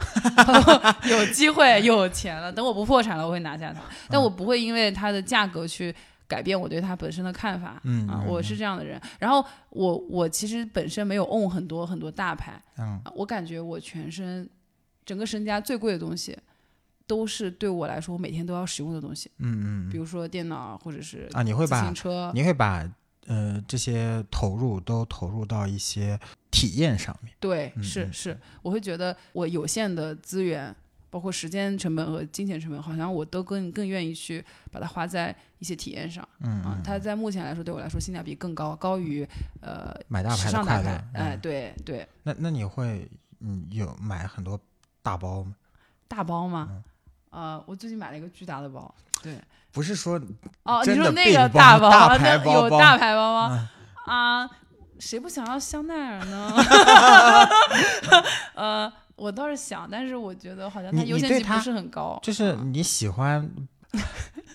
[1.10, 3.82] 有机会有钱了，等我不破产了，我会拿下它。
[4.08, 5.94] 但我不会因为它的价格去
[6.28, 7.70] 改变我对他本身的看法。
[7.70, 9.00] 啊，嗯啊我是这样的人。
[9.20, 14.50] 然后我我其实本身没有 own 很多很多大牌，嗯啊我感觉我全身
[15.06, 16.38] 整个身家最贵的东西，
[17.06, 22.32] 都是对我来说我每天都要使用的东西，嗯嗯比如说电脑或者是啊，你会自把行车。
[22.34, 22.90] 你会把
[23.28, 26.20] 呃这些投入都投入到一些
[26.52, 27.34] 体验上面。
[27.40, 30.74] 对，是是，我会觉得我有限的资源，
[31.14, 36.28] 包括时间成本和金钱成本，好像我都更更愿意去把它花在一些体验上。
[36.40, 39.24] 嗯啊，它在目前来说对我来说性价比更高，高于
[39.62, 41.06] 呃买大牌的时尚大快乐牌。。
[41.14, 43.08] 哎，嗯对对，那那你会
[43.42, 44.60] 嗯有买很多
[45.04, 45.54] 大包吗？
[46.08, 46.84] 大包吗，嗯
[47.30, 49.40] 呃，我最近买了一个巨大的包，对，
[49.72, 50.20] 不是说
[50.64, 53.70] 哦，你说那个大包，大牌包包有大牌包吗？
[54.08, 54.50] 嗯啊，
[55.00, 56.52] 谁不想要香奈儿呢？
[58.56, 63.50] 呃，我倒是想，但是我觉得好像它你优先级不是很高，就是你喜欢，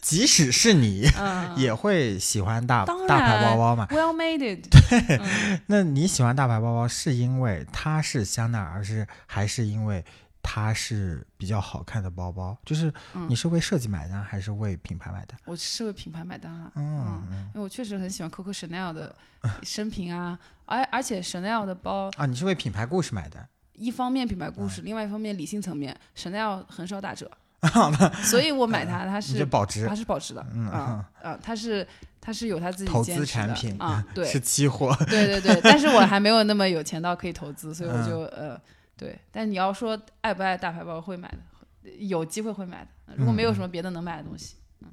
[0.02, 4.66] 即使是你嗯， 也会喜欢大大牌包包嘛？well made it，
[5.20, 10.04] 嗯那你喜欢大牌包包是因为它是香奈儿，是还是因为
[10.42, 12.56] 它是比较好看的包包？
[12.64, 15.38] 就是嗯你是为设计买单，还是为品牌买单？
[15.44, 19.14] 我是为品牌买单啊，嗯嗯因为我确实很喜欢 Coco Chanel 的
[19.62, 23.48] 生平啊，而而且 Chanel 的包，啊，你是为品牌故事买单？
[23.78, 27.30] 一方面品牌故事，另外一方面理性层面，Chanel 很少打折，
[28.24, 31.86] 所以我买 它，它是保值它是保值的，嗯啊啊，它是
[32.20, 34.94] 它是有它自己投资产品啊， 对是期货。
[35.06, 38.60] 对对对，但是我还没有那么有钱到可以投资，所以我嗯就呃
[38.96, 44.88] 对，但你要说爱不爱大牌包，会买的，有机会会买的，如果没有什么别的能买的东西，嗯，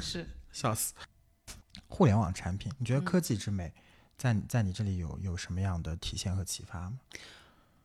[0.00, 0.26] 是。
[0.52, 0.92] 笑死！
[1.88, 3.72] 互联网产品，你觉得嗯科技之美
[4.18, 6.92] 在你在你这里有有什么样的体现和启发吗？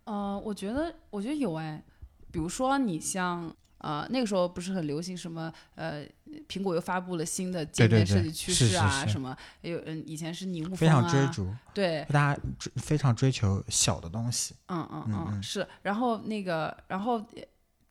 [0.07, 1.83] 呃，我觉得，我觉得有哎，
[2.31, 6.03] 比如说你像呃那个时候不是很流行什么呃，
[6.47, 14.55] 苹果又发布了新的界面设计趋势啊，是什么有嗯以前是拟物啊，常追逐，对，大家追非常追求小的东西。
[14.67, 17.17] 嗯嗯嗯嗯是，然后那个然后。
[17.35, 17.43] 呃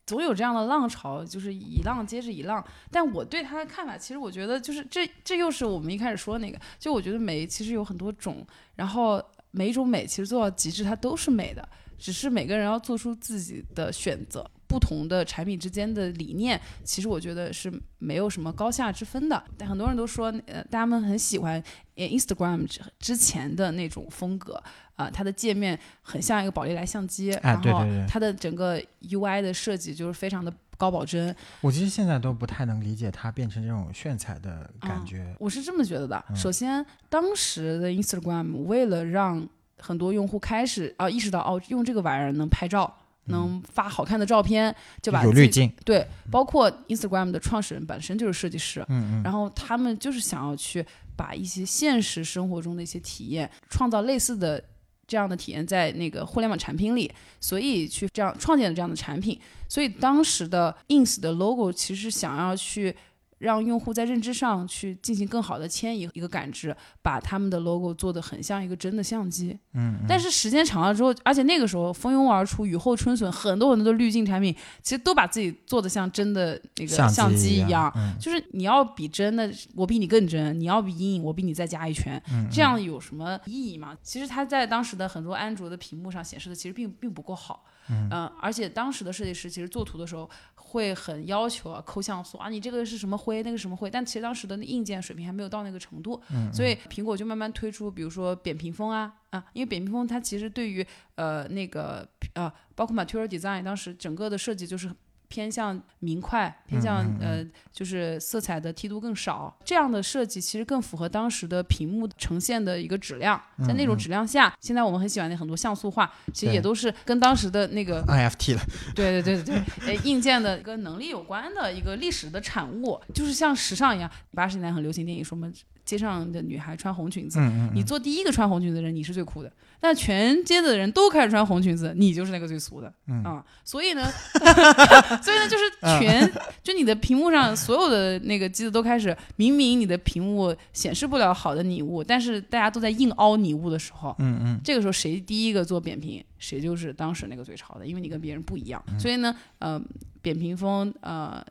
[0.06, 2.64] 总有这样的浪潮，就是一浪接着一浪。
[2.92, 14.48] 但我对它的看法，其实我觉得就是这这又是我们一开始说的那个，就我觉得美其实有很多种，然后每一种美其实做到极致，它都是美的，只是每个人要做出自己的选择。
[14.68, 19.40] 不同的产品之间的理念，其实我觉得是没有什么高下之分的。
[19.56, 21.62] 但很多人都说，呃，大家们很喜欢
[21.94, 24.60] 呃 Instagram 之之前的那种风格，
[24.96, 31.34] 啊、它的界面很像一个宝丽来相机，哎然后它的整个 UI 的设计就是非常的高保真。
[31.60, 35.36] 我其实现在都不太能理解它变成这种炫彩的感嗯觉。
[35.38, 36.24] 我是这么觉得的。
[36.28, 42.92] 嗯首先，当时的 Instagram 为了让很多用户开始啊、意识到哦，用这个玩意儿能拍照。
[43.28, 50.86] 能发好看的照片，就把有滤镜，对，包括 Instagram 的创始人本身就是设计师，嗯嗯，然后他们就是想要去
[51.16, 54.62] 把一些现实生活中的一些体验，创造类似的
[55.08, 59.36] 这样的体验在那个互联网产品里，所以去这样创建了这样的产品。
[59.68, 62.94] 所以当时的 ins 的 logo 其实想要去
[63.38, 69.58] 让用户在认知上去进行更好的迁移一个感知，把他们的 logo 做的很像一个真的相机。
[69.74, 77.92] 嗯，但是时间长了之后，而且那个时候蜂拥而出，雨后春笋，很多很多的滤镜产品，其实都把自己做的像真的那个相机一样。
[78.18, 82.20] 就是你要比真的，我比你更真；你要比阴影，我比你再加一圈。
[82.50, 83.96] 这样有什么意义吗？
[84.02, 87.64] 其实它在当时的很多安卓的屏幕上显示的其实并并不够好。
[87.88, 93.90] 嗯，而且当时的设计师其实做图的时候会很要求啊，抠像素啊，你这个是什么灰，那个什么灰。
[93.90, 96.20] 但其实当时的硬件水平还没有到那个程度，
[96.52, 104.90] 所以苹果就慢慢推出，比如说扁平风啊啊，因为扁平风它其实对于呃那个呃包括 material design 当时整个的设计就是。
[105.28, 113.40] 偏向明快，偏向呃，就是色彩的梯度更少，这样的设计其实更符合当时的屏幕呈现的一个质量。
[113.66, 118.60] 在那种质量下，现在我们很喜欢的很多像素化，其实也都是跟当时的那个 NFT 了。
[118.94, 124.10] 对对对对对，呃，硬件的一个能力有关的一个历史的产物，就是像时尚一样。
[124.34, 125.52] 八十年代很流行电影，说我们
[125.86, 127.38] 街上的女孩穿红裙子，
[127.72, 129.50] 你做第一个穿红裙子的人，你是最酷的。
[129.78, 132.92] 但全街的人都开始穿红裙子，你就是那个最俗的
[133.24, 133.44] 啊！
[133.62, 134.02] 所以呢，
[135.22, 136.28] 所以呢，就是全
[136.62, 148.82] 就你的屏幕上所有的那个机子都开始，明明你的屏幕显示不了好的拟物，但是大家都在硬凹拟物的时候，嗯嗯，这个时候谁第一个做扁平，谁就是当时那个最潮的，因为你跟别人不一样。
[148.98, 149.80] 所以呢，呃，
[150.20, 151.44] 扁平风呃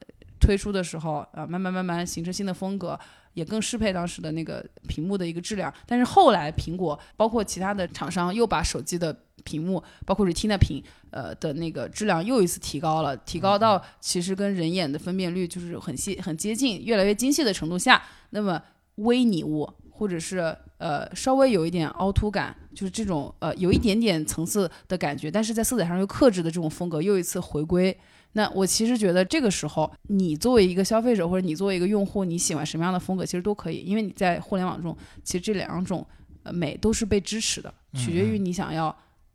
[0.46, 3.00] 推出的时候，呃，慢慢慢慢形成新的风格。
[3.36, 10.82] 也更适配当时的那个屏幕的一个质量，但是后来苹果包括其他的厂商又把手机的屏幕，包括 Retina 屏，
[11.12, 18.62] 呃的那个质量又一次提高了，提高到其实跟人眼的分辨率就是很细很接近，越来越精细的程度下，那么
[18.96, 28.00] 微拟物或者是呃稍微有一点凹凸感，就是这种呃有一点点层次的感觉，但是在色彩上又克制的这种风格又一次回归。
[28.38, 36.06] 那我其实觉得这个时候，你作为一个消费者或者你作为一个用户，你喜欢什么样的风格，其实都可以，因为你在互联网中，其实这两种
[36.44, 38.94] 呃美都是被支持的，取决于你想要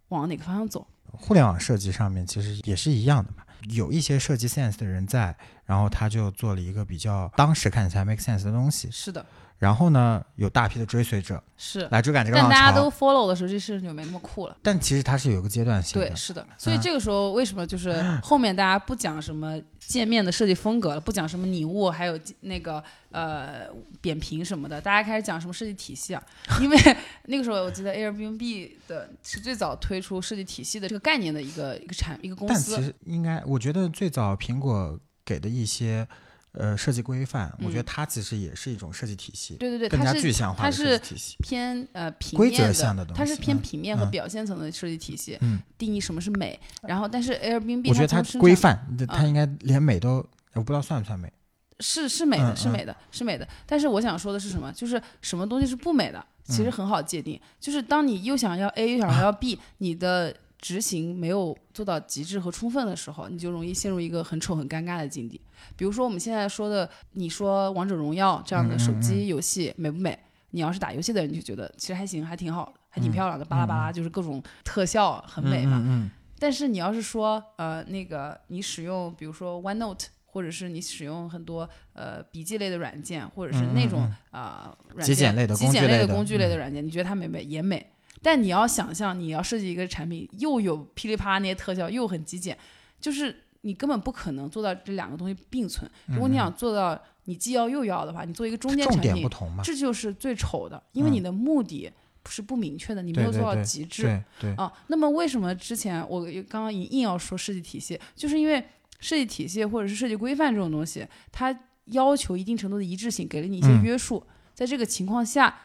[0.08, 0.86] 往哪个方向走。
[1.12, 5.34] 互联网设计上面其实也是一样的嘛，有一些设计 sense 的人在，
[5.64, 8.90] 然后他就做了一个比较当时看起来 make sense 的东西。
[8.90, 9.24] 是的。
[9.61, 14.57] 然后呢，有大批的追随者是来追赶这个浪潮，但大家都 follow 的时候，这事情就没那么酷了。
[14.62, 16.46] 但其实它是有一个阶段性的，对，是的。
[16.57, 17.92] 所以这个时候为什么就是
[18.23, 23.66] 后面大家不讲什么界面的设计风格了，不讲什么拟物，还有那个呃
[24.01, 26.23] 扁平什么的，大家开始讲什么设计体系啊？
[26.62, 26.79] 因为
[27.29, 32.73] 那个时候我记得 Airbnb 的是最早推出设计体系的这个概念的一个一个产一个公司。
[32.73, 36.09] 但其实应该，我觉得最早苹果给的一些。
[36.52, 45.38] 呃，设计规范，我觉得它其实也是一种设计体系，对对对，更加具象化的设计体系，偏呃平规则向的东西，它是偏平面和表现层的设计体系，
[45.78, 46.58] 定义什么是美。
[46.82, 50.16] 然后，但是 Airbnb 我觉得它规范，它应该连美都，
[50.54, 51.32] 我不知道算不算美，
[51.78, 53.46] 是是美的，是美的，是美的。
[53.64, 54.72] 但是我想说的是什么？
[54.72, 60.34] 就是什么东西是不美的，其实很好界定，就是当你又想要 A 又想要 B，你的。
[60.61, 65.40] 执行没有做到极致和充分的时候，你就容易陷入一个很丑很尴尬的境地。
[65.77, 70.18] 比如说我们现在说的，你说王者荣耀这样的手机游戏美不美？
[70.51, 76.11] 你要是打游戏的人就觉得其实还行，还挺好，还挺漂亮的，巴拉巴拉就是各种特效很美嘛。
[76.38, 87.90] 但是你要是说呃那个你使用比如说 OneNote，或者是你使用很多呃笔记类的软件，或者是那种啊极简类的极简类的工具类的软件，你觉得它美不美也美。
[88.22, 92.56] 但你要想象，你要设计一个产品，又有噼里啪啦那些特效，又很极简，
[93.00, 95.90] 就是你根本不可能做到这两个东西并存。
[96.06, 99.26] 如果你想做到你既要又要的话，你做一个中间产品，
[99.64, 101.90] 这就是最丑的，因为你的目的
[102.28, 104.22] 是不明确的，你没有做到极致。
[104.38, 108.62] 对啊，那么为什么之前我刚刚硬要说设计体系，就是因为
[108.98, 115.56] 设计体系或者是设计规范这种东西，它要求一定程度的一致性，给了你一些约束，在这个情况下。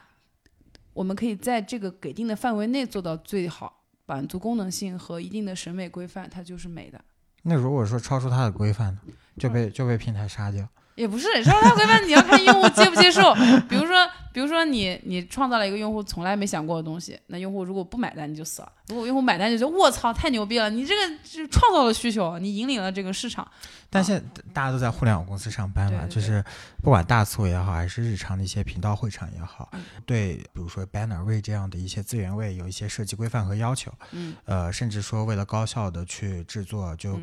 [0.95, 6.99] 我们可以在这个给定的范围内做到最好，满足功能性和一定的审美规范，它就是美的。
[7.43, 9.01] 那如果说超出它的规范呢，
[9.37, 10.65] 就被就被平台杀掉。
[10.95, 13.33] 也不是，超出它规范你要看用户接不接受。
[13.67, 18.71] 比如说，比如说你你创造了一个用户从来没想过的东西，那用户如果不买单你就死了。
[18.87, 23.47] 如果用户买单就觉得我操太牛逼了，你这个就创造了需求，你引领了这个市场。
[23.89, 26.43] 但现在大家都在互联网公司上班嘛，就是
[26.83, 29.71] 不管大促也好，还是日常的一些频道会场也好，
[30.05, 37.17] 对，比如说 banner 位这样的一些资源位有一些设计规范和要求，嗯，呃，甚至说为了高效的去制作，就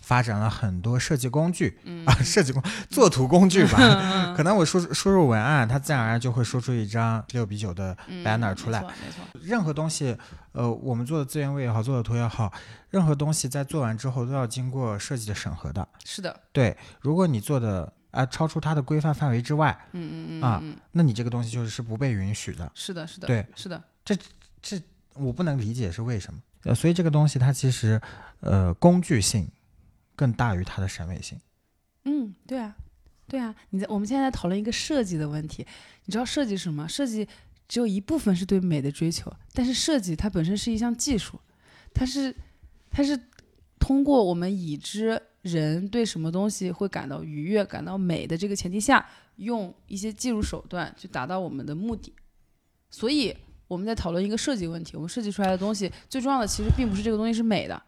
[0.00, 3.76] 发展了很多设计工具，啊，设计工作图工具吧，
[4.34, 7.94] 可能我输输入文案，它自然而然就会输出一张六比九的
[8.24, 10.16] banner 出来，没错，任何东西。
[10.58, 12.52] 呃，我们做的资源位也好，做的图也好，
[12.90, 15.88] 任何东西在做完之后都要经过设计的审核的。
[16.04, 16.76] 是的，对。
[17.00, 22.68] 如果你做的啊、超出它的规范范围之外，嗯嗯嗯啊嗯，那你这个东西就是是不被允许的。
[22.74, 24.16] 是的，是的，对，是的，这
[24.60, 24.82] 这
[25.14, 26.40] 我不能理解是为什么。
[26.64, 28.00] 呃，所以这个东西它其实
[28.40, 29.48] 呃工具性
[30.16, 31.38] 更大于它的审美性。
[32.04, 32.74] 嗯，对啊，
[33.28, 35.64] 对啊，你在我们现在在讨论一个设计的问题，
[36.06, 36.88] 你知道设计是什么？
[36.88, 37.28] 设计
[37.68, 41.38] 只有一部分是对美的追求，但是设计它本身是一项技术，
[41.92, 42.34] 它是
[42.90, 43.18] 它是
[43.78, 49.06] 通过我们已知人对什么东西会感到愉悦、感到美的这个前提下，
[49.36, 52.14] 用一些技术手段去达到我们的目的。
[52.90, 57.80] 所以我们在讨论一个设计问题，我们设计出来的东西最重要的其实并不是这个东西是美的，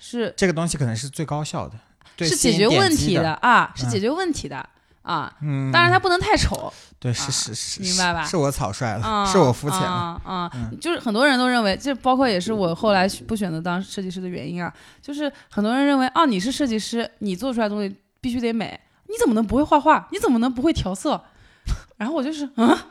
[0.00, 1.78] 是这个东西可能是最高效的，
[2.16, 4.68] 对是解决问题的啊，是嗯解决问题的
[5.08, 5.32] 啊。
[5.42, 10.20] 嗯，当然他不能太丑，对，啊是是是，明白吧是我草率了，啊，是我肤浅了。
[10.24, 10.50] 啊
[10.80, 14.72] 就是很多人都认为，这包括也是我后来不选择当设计师的原因啊。
[15.00, 20.06] 就是很多人认为，啊，你是设计师，你做出来的东西必须得美，你怎么能不会画画？
[20.12, 21.20] 你怎么能不会调色？
[21.96, 22.86] 然后我就是，啊，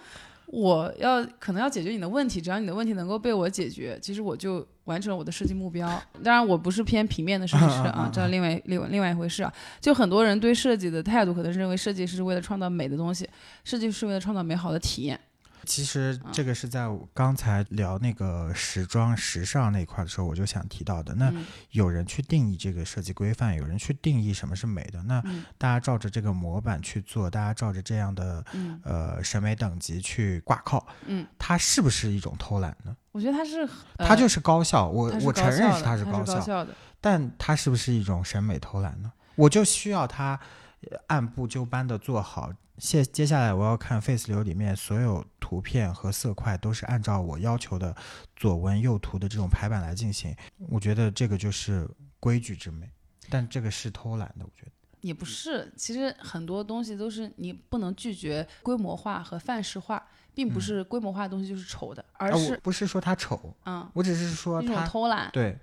[0.47, 5.87] 我要可能要解决你的问题，只要你的问题能够被我解决，其实我就完成了我的设计目标。
[6.23, 9.53] 当然，我不是偏平面的设计师啊 这是另外另外另外一回事啊。
[9.81, 13.29] 就很多人对设计的态度，可能是认为设计是为了创造美的东西，
[13.65, 15.19] 设计是为了创造美好的体验。
[15.67, 21.13] 其实嗯这个是在我刚才聊那个时装、时尚那一块的时候，我就想提到的。
[21.13, 25.03] 那嗯有人去定义这个设计规范，有人去定义什么是美的。
[25.03, 32.95] 那嗯大家照着这个模板去做，大家照着这样的嗯呃审美等级去挂靠，嗯，它是不是一种偷懒呢？
[33.11, 36.73] 我觉得它是，呃它就是高效，我我承认是它是高效，的。
[37.01, 39.11] 但它是不是一种审美偷懒呢？
[39.35, 40.39] 我就需要它
[40.89, 42.51] 呃按部就班的做好。
[42.77, 47.95] 接接下来我要看 Face 流里面所有图片和色块都是按照我要求的
[48.35, 50.35] 左文右图的这种排版来进行，
[50.69, 52.89] 我觉得这个就是规矩之美。
[53.29, 54.71] 但这个是偷懒的，我觉得。
[55.01, 65.29] 也不是，其实很多东西都是你不能拒绝规模化和范式化，并不是规模化的东西就是丑的，而是不是说它丑，嗯我只是说它偷懒。
[65.31, 65.57] 对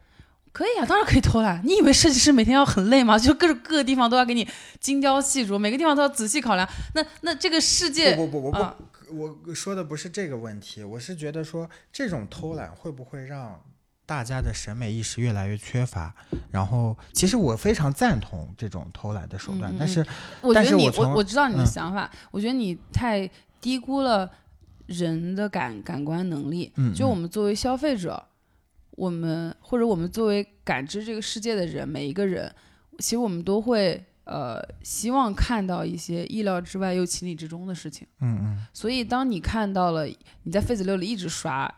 [0.54, 1.60] 可以啊，当然可以偷懒。
[1.64, 3.18] 你以为设计师每天要很累吗？
[3.18, 4.48] 就各种各个地方都要给你
[4.78, 6.66] 精雕细琢，每个地方都要仔细考量。
[6.94, 8.76] 那那这个世界，不不不不啊
[9.08, 13.60] 不，我说的不是这个问题，我是觉得说这种偷懒会不会让
[14.06, 16.14] 大家的审美意识越来越缺乏？
[16.52, 20.06] 然后，其实我非常赞同这种偷懒的手段，嗯嗯但是
[20.40, 23.28] 我觉得你我我知道你的嗯想法，我觉得你太
[23.60, 24.30] 低估了
[24.86, 26.72] 人的感感官能力。
[26.94, 28.24] 就我们作为消费者，
[28.96, 32.52] 我们或者我们作为感知这个世界的人，每一个人，
[32.98, 38.06] 其实我们都会呃希望看到一些意料之外又情理之中的事情。
[38.20, 40.06] 嗯嗯所以，当你看到了
[40.44, 41.72] 你在 Face 六里一直刷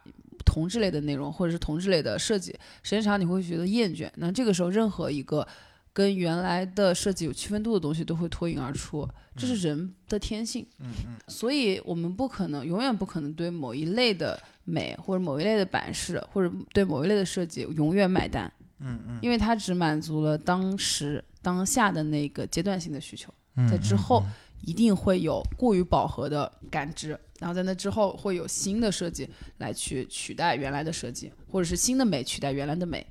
[0.44, 2.52] 同志类的内容，或者是同志类的设计，
[2.82, 4.10] 时间长你会觉得厌倦。
[4.16, 5.46] 那这个时候，任何一个
[5.92, 10.64] 跟原来的设计有区分度的东西都会脱颖而出，这是人的天性。
[10.78, 23.32] 嗯嗯所以我们不可能，永远不可能对某一类的美或者某一类的版式或者对某一类的设计永远买单，嗯嗯因为它只满足了当时当下的那个阶段性的需求。
[23.56, 33.06] 嗯，在之后嗯一定会有过于饱和的感知，然后在那之后会有新的设计来去取代原来的设计，或者是新的美取代原来的美。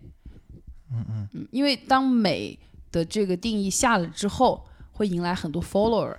[0.92, 2.60] 嗯嗯嗯，因为当美
[2.92, 6.16] 的这个定义下了之后，会迎来很多 follower，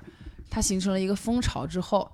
[0.49, 2.11] 它形成了一个风潮之后，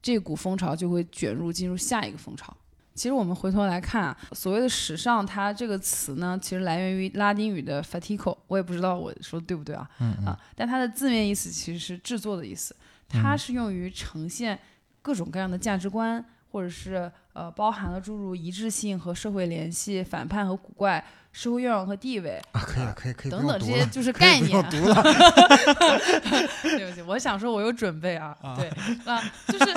[0.00, 2.56] 这股风潮就会卷入进入下一个风潮。
[2.94, 12.74] 其实我们回头来看啊，所谓的时尚，它这个词呢，其实来源于拉丁语的 fatico，我也不知道我说的对不对啊，嗯嗯啊，但它的字面意思其实是制作的意思，
[13.08, 14.58] 它是用于呈现
[15.00, 21.04] 各种各样的价值观，或者是呃包含了诸如一致性和社会联系、反叛和古怪、
[21.38, 24.60] 社会愿望和地位啊，可以了，可以可以等等这些就是概念。
[24.68, 24.80] 对
[26.84, 28.68] 不起，我想说我有准备啊，对，
[29.06, 29.72] 啊，就是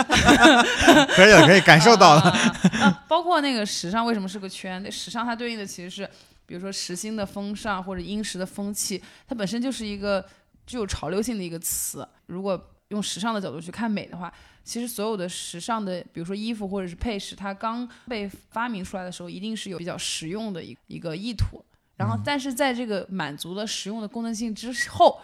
[1.13, 2.21] 可以了，可以感受到了。
[2.21, 4.81] 啊啊啊包括那个时尚为什么是个圈？
[4.81, 6.09] 那时尚它对应的其实是，
[6.47, 10.25] 比如说时兴的风尚或者殷实的风气，它本身就是一个
[10.65, 12.07] 具有潮流性的一个词。
[12.25, 12.59] 如果
[12.91, 14.31] 用时尚的角度去看美的话，
[14.63, 21.63] 其实所有的时尚的，比如说衣服或者是配饰，它刚被发明出来的时候，一定是有比较实用的一一个意图。
[21.97, 25.19] 然后，但是在这个满足了实用的功能性之后，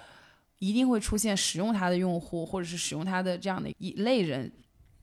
[0.59, 4.51] 一定会出现使用它的用户，或者是使用它的这样的一类人，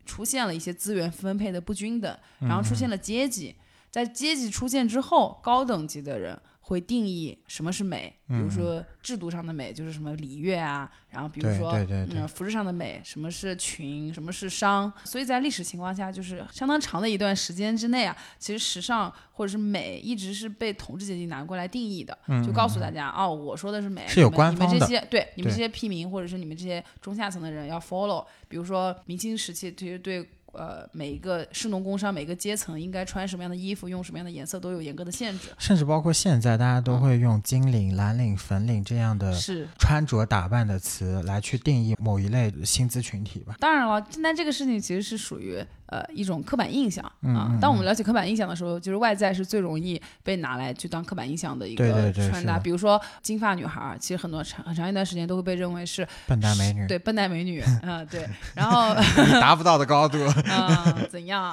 [0.04, 3.54] 出现了一些资源分配的不均等，然后出现了阶级。
[3.90, 30.26] 在阶级出现之后，高等级的人会定义什么是美，比如说制度上的美就是什么礼乐啊，然后比如说嗯服饰上的美，什么是裙，什么是商，所以在历史情况下，就是相当长的一段时间之内啊，其实时尚或者是美一直是被统治阶级拿过来定义的，就告诉大家哦，我说的是美，是有官方的，你们这些对你们这些屁民或者是你们这些中下层的人要 follow，比如说明清时期其实对。
[30.56, 35.48] 呃，每一个士农工商，每个阶层应该穿什么样的衣服，用什么样的颜色，都有严格的限制。
[35.58, 39.34] 甚至包括现在，大家都会用金领、蓝领、粉领这样的
[39.78, 43.56] 穿着打扮的词来去定义某一类薪资群体吧。
[43.60, 45.64] 当然了，现在这个事情其实是属于。
[45.86, 47.56] 呃，一种刻板印象啊。
[47.60, 52.58] 当我们了解刻板印象的时候，就是外在是最容易被拿来去当刻板印象的一个穿搭。
[52.58, 56.86] 比如说金发女孩，其实很多长很长一段时间都会被认为是笨蛋美女。
[56.86, 57.62] 对，笨蛋美女。
[57.82, 58.26] 嗯，对。
[58.54, 58.94] 然后
[59.40, 60.18] 达不到的高度。
[60.48, 61.50] 啊，怎样？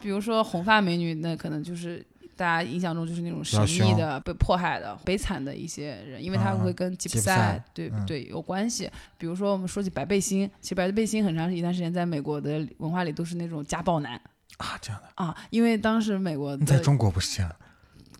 [0.00, 2.04] 比如说红发美女，那可能就是。
[2.36, 8.90] 大家印象中就是那种神秘的、被迫害的、悲惨的一些人，因为他会跟吉普赛对对有关系。
[9.16, 14.20] 比如说，我们说起白背心，其实白背心很长一段时间在美国的文化里都是那种家暴男
[14.58, 17.50] 啊，这样的啊，因为当时美国在中国不是这样，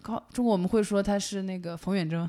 [0.00, 2.28] 高中国我们会说他是那个冯远征，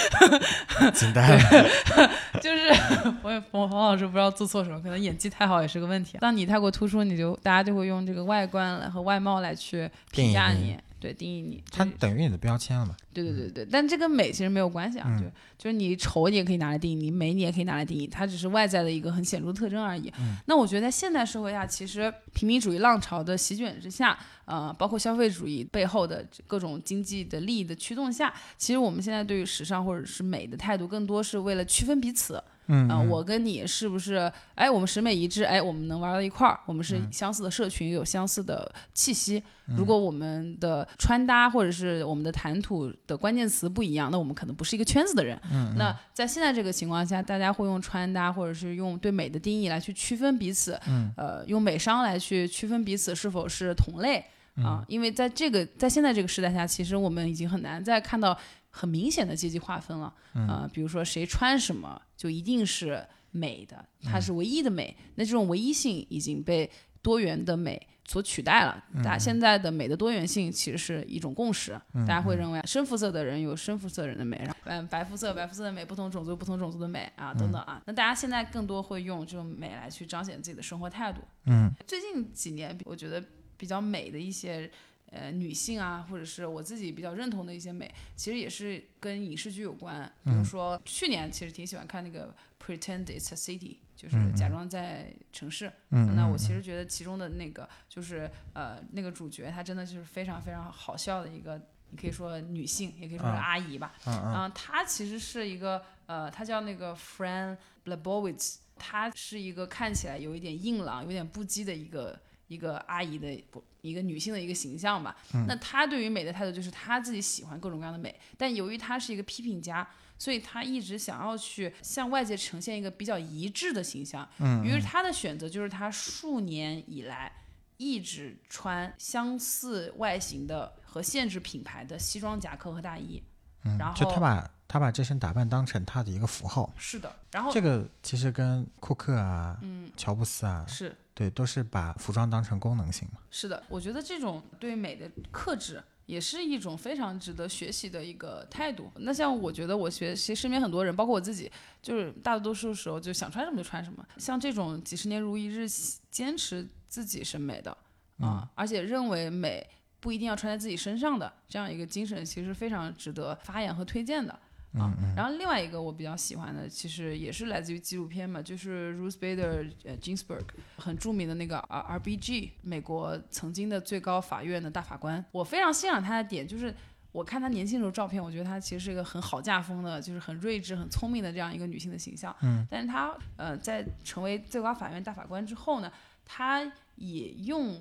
[0.92, 1.70] 惊呆了，
[2.42, 2.74] 就是
[3.22, 6.18] 冯冯冯老师不知道做错什么，可能演技太好也是个问题。
[6.18, 10.76] 当你太过突出，你就大家就会用这个外观和外貌来去评价你。
[11.00, 12.96] 对，定义你，它等于你的标签了嘛？
[13.12, 15.24] 对对对对，但这跟美其实没有关系啊，就
[15.56, 20.12] 就是你丑你也可以拿来定义，你美你也可以拿来定义，它只是外在的一个很显著特征而已。
[20.46, 32.42] 那我觉得在现代社会下，其实平民主义浪潮的席卷之下，呃，包括消费主义背后的各种经济的利益的驱动下，其实我们现在对于时尚或者是美的态度，更多是为了区分彼此。
[32.70, 34.30] 嗯，我跟你是不是？
[34.54, 39.42] 哎，我们审美一致，哎，我们能玩到一块儿，我们是相似的社群，有相似的气息。
[39.76, 45.40] 如果我们的穿搭或者是我们的谈吐的关键词不一样，那我们可能不是一个圈子的人。
[45.50, 50.78] 嗯，那在现在这个情况下，大家会用穿搭或者是用对美的定义来去区分彼此。
[50.86, 54.22] 嗯，呃，用美商来去区分彼此是否是同类
[54.56, 54.84] 啊？
[54.88, 58.38] 因为在这个在现在这个时代下，其实我们已经很难再看到。
[58.78, 64.96] 很明显的阶级划分了，啊，比如说谁穿什么就一定是美的，它是唯一的美。
[65.16, 66.70] 那这种唯一性已经被
[67.02, 68.84] 多元的美所取代了。
[68.98, 77.82] 大家现在的美的多元性其实是一种共识，大家会认为深肤色的人有深肤色人的美，嗯，白肤色白肤色的美，不同种族不同种族的美啊，等等啊。
[77.84, 81.20] 那大家现在更多会用这种美来去彰显自己的生活态度。
[81.46, 83.20] 嗯，最近几年我觉得
[83.56, 84.70] 比较美的一些。
[85.10, 90.10] 呃，女性啊，或者是我自己比较认同的一些美，其实也是跟影视剧有关。
[90.22, 93.58] 比如说去年其实挺喜欢看那个《Pretend It's a City》，
[93.96, 95.72] 就是假装在城市。
[95.88, 101.58] 那我其实觉得其中的那个就是呃那个主角，她真的就是非常非常好笑的一个，
[101.90, 103.94] 你可以说女性，也可以说是阿姨吧。
[104.04, 107.56] 嗯她其实是一个呃，她叫那个 Fran
[107.86, 112.20] Lebowitz，她是一个看起来有一点硬朗、有点不羁的一个。
[112.48, 119.86] 一个阿姨的不一个女性的一个形象吧，那她对于美的态度就是她自己喜欢各种各样的美，但由于她是一个批评家，
[120.18, 124.28] 所以她一直想要去向外界呈现一个比较一致的形象。
[124.38, 127.30] 嗯，于是她的选择就是她数年以来
[127.76, 133.22] 一直穿相似外形的和限制品牌的西装夹克和大衣。
[133.64, 136.70] 嗯，然后就她把她把这身打扮当成他的一个符号。
[136.76, 140.94] 是的，然后这个其实跟库克啊，嗯，乔布斯啊是。
[141.14, 143.18] 对，都是把服装当成功能性嘛。
[143.28, 148.88] 是的，我觉得这种对美的克制也是一种非常值得学习的一个态度。
[148.98, 151.50] 那像我觉得我学习身边很多人，包括我自己，
[151.82, 154.06] 就是大多数时候就想穿什么就穿什么。
[154.16, 155.66] 像这种几十年如一日
[156.08, 157.76] 坚持自己审美的
[158.20, 164.38] 啊，而且认为美不一定要穿在自己身上的这样一个精神，其实非常值得发扬和推荐的。
[164.74, 170.44] 啊，然后另外一个我比较喜欢的，其实也是来自于纪录片嘛，就是 Ruth Bader Ginsburg，
[170.76, 175.24] 很著名的那个 R R B G，美国曾经的最高法院的大法官。
[175.32, 176.74] 我非常欣赏她的点，就是
[177.12, 182.34] 我看她年轻时候照片，我觉得她其实是一个很好架风的，就是很睿智、很聪明的这样一个女性的形象。
[182.42, 185.90] 嗯，但是她呃在成为最高法院大法官之后呢，
[186.26, 187.80] 她也用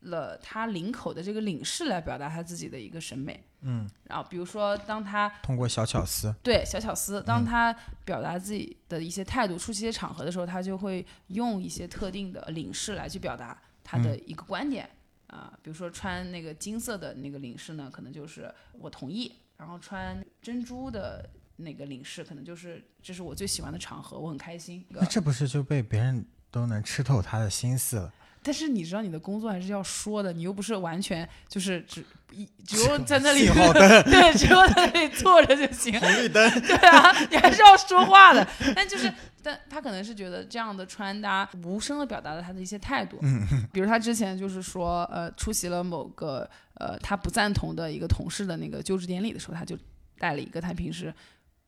[0.00, 3.42] 了他领口的这个领饰来表达他自己的一个审美。
[3.62, 7.70] 嗯，然后比如说，当他通过小巧思，对小巧思，当他
[8.06, 14.88] 表达自己的一些态度，出席一些场合的时候，他就会用一些特定的领饰来去表达他的一个观点
[15.26, 15.52] 啊。
[15.62, 24.82] 比如说穿那个金色的那个领饰呢，可能就是我同意；然后穿珍珠的那个领饰，可能就是这是我最喜欢的场合，我很开心。
[24.88, 28.14] 那这不是就被别人都能吃透他的心思了？
[28.42, 33.46] 但是你知道你的工作还是要说的，你又不是完全就是只一只有在那里
[34.04, 35.98] 对，只有在那里坐着就行。
[36.00, 36.48] 红绿灯。
[36.62, 38.46] 对啊，你还是要说话的。
[38.74, 39.12] 但就是，
[39.42, 43.18] 但他可能是觉得这样的穿搭无声的表达了他的一些态度。
[43.22, 49.76] 嗯比如他之前就是说，呃，出席了某个呃他不赞同的一个同事的那个就职典礼的时候，他就
[50.18, 51.12] 带了一个他平时。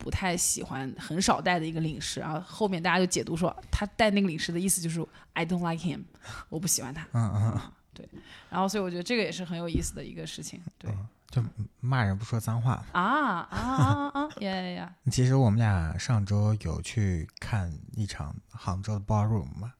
[0.02, 6.02] 不太喜欢，很少戴的一个领饰，然后后面大家就解读说，他戴那个领饰的意思就是 I don't like him，
[6.48, 7.06] 我不喜欢他。
[7.12, 7.60] 嗯嗯，
[7.94, 8.08] 对。
[8.50, 10.60] 然后所以我觉得这个也是很有意思的一个事情。
[10.76, 10.92] 对，
[11.30, 11.40] 就
[11.78, 12.84] 骂人不说脏话。
[12.90, 14.28] 啊啊啊啊！
[14.40, 14.94] 呀呀呀！
[15.12, 19.72] 其实我们俩上周有去看一场杭州的 ballroom 嘛。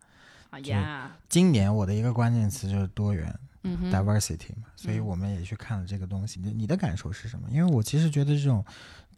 [0.50, 1.10] 啊呀！
[1.28, 3.36] 今年我的一个关键词就是多元。
[3.64, 6.40] 嗯 diversity 嘛，所以我们也去看了这个东西。
[6.40, 7.48] 你你的感受是什么？
[7.48, 8.64] 因为我其实觉得这种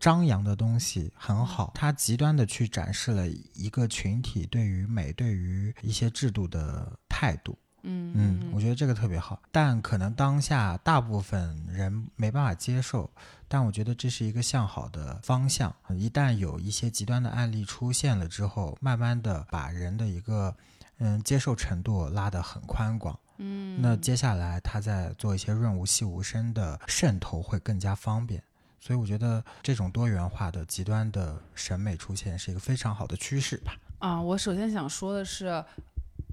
[0.04, 7.58] 张扬的东西很好，它极端的去展示了一个群体对于美、对于一些制度的态度。
[7.84, 9.40] 嗯嗯，我觉得这个特别好。
[9.50, 13.10] 但可能当下大部分人没办法接受，
[13.48, 15.74] 但我觉得这是一个向好的方向。
[15.88, 20.54] 一旦有一些极端的案例出现了之后，慢慢的把人的一个
[20.98, 23.18] 嗯接受程度拉得很宽广。
[23.38, 28.42] 嗯，那接下来他在做一些润物细无声的渗透会更加方便，
[28.84, 33.74] 所以我觉得这种多元化的极端的审美出现是一个非常好的趋势吧。
[33.98, 35.64] 啊，我首先想说的是，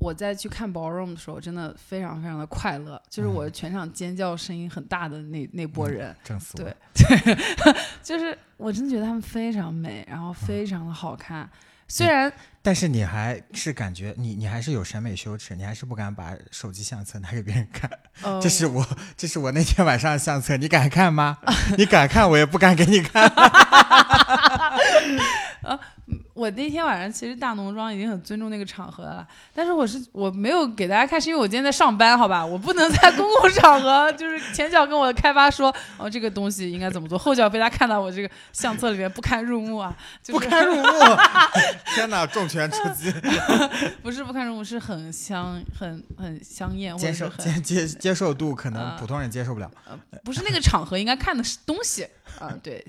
[0.02, 6.14] 我在去看 ballroom 的时候，真的非常非常的快乐，就是我全场尖叫声音很大的那那波人，
[6.58, 11.50] 对对， 就是我真的觉得他们非常美，然后非常的好看。
[11.94, 12.32] 虽然，
[12.62, 17.90] 但是你还是感觉你你还是有审美羞耻，你还是不敢把手机相册拿给别人看。
[18.42, 18.88] 这是我
[19.18, 21.40] 这是我那天晚上的相册，你敢看吗？
[21.78, 23.28] 你敢看，我也不敢给你看。
[25.64, 25.80] 啊。
[26.42, 40.84] 我那天晚上其实大浓妆已经很尊重那个场合了，但是我是我没有给大家看，是因为我今天在上班，好吧，我不能在公共场合，就是前脚跟我的开发说，哦，这个东西应该怎么做，后脚被他看到我这个相册里面不堪入目啊，不堪入目，
[41.94, 43.14] 天哪，重拳出击，
[44.02, 52.08] 不是不堪入目，是很香，很很香艳，接受接接接受度可能普通人接受不了，呃，不是那个场合应该看的是东西
[52.40, 52.84] 啊，对。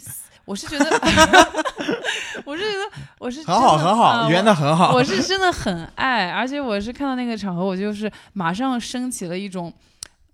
[0.44, 0.84] 我是觉得，
[2.44, 2.84] 我是觉得，
[3.20, 4.92] 我是很好很好，圆的很好。
[4.92, 9.72] 我是真的很爱，而且我是看到那个场合，我就是马上升起了一种。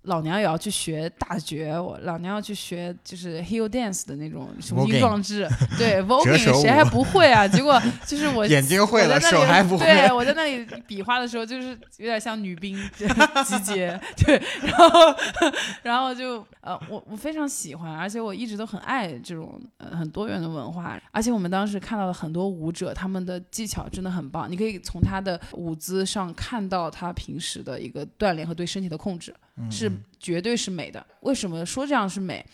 [0.03, 5.47] 老娘也要去学大绝，我老娘要去学就是 heel dance 的那种雄心壮志。
[5.77, 7.47] 对， voguing 谁还不会啊？
[7.47, 9.85] 结果就是我 眼睛会了，手还不会。
[9.85, 11.69] 对，我在那里比划的时候，就是
[11.99, 12.77] 有点像女兵
[13.45, 14.01] 集结。
[14.17, 14.91] 对，然后
[15.83, 20.99] 然后就呃，我我非常喜欢，而且我一直都很爱这种呃很多元的文化。
[21.11, 24.51] 而且我们当时看到了很多舞者，他们的技巧真的很棒。
[24.51, 29.35] 你可以从他的舞姿上看到他平时的一个锻炼和对身体的控制。
[29.71, 31.05] 是绝对是美的。
[31.21, 32.45] 为什么说这样是美？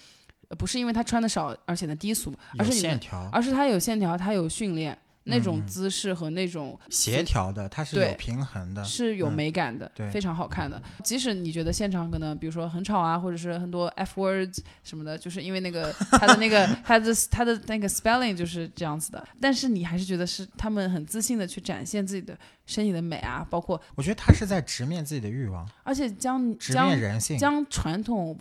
[0.59, 10.83] 不是因为他穿的少而显得低俗，而是线条，而是他有线条，他有训练那种姿势和那种协调的，它是有平衡的，是有美感的，对，非常好看的。
[11.03, 22.37] 即使你觉得现场可能比如说很吵啊，或者是很多 f words 什么的，就是因为那个 他的那个他的他的那个 spelling 就是这样子的，但是你还是觉得是他们很自信的去展现自己的。
[22.67, 28.35] 身体的美啊，包括我觉得他是在直面自己的欲望，而且将直面人性，将传统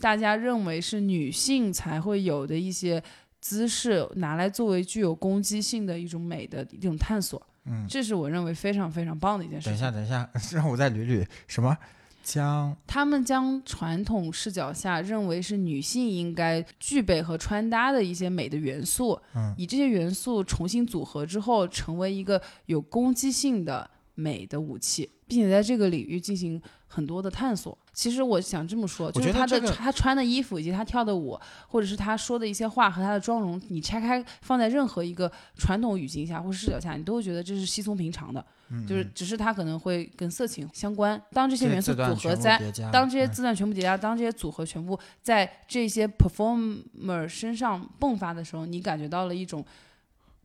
[0.00, 3.00] 大家认为是女性才会有的一些
[3.40, 7.40] 姿势拿来作为具有攻击性的一种美的一种探索。
[7.64, 9.72] 嗯，这是我认为非常非常棒的一件事情。
[9.72, 11.76] 等一下，等一下， 让我再捋捋什么？
[12.22, 27.76] 将他们将传统视角下认为是女性应该具备和穿搭的一些美的元素，嗯，以这些元素重新组合之后，成为一个有攻击性的美的武器，并且在这个领域进行很多的探索。
[27.92, 31.38] 其实我想这么说，就是他的他穿的衣服以及他跳的舞，
[31.68, 38.44] 或者是他说的一些话和他的妆容，你拆开放在任何一个传统语境下或视角下，你都会觉得这是稀松平常的。
[38.86, 41.20] 就是只是他可能会跟色情相关。
[41.32, 42.56] 当这些元素组合在，
[42.92, 49.64] 当这些字段全部叠加，当这些组合全部在这些 performer 身上迸发的时候，你感觉到了一种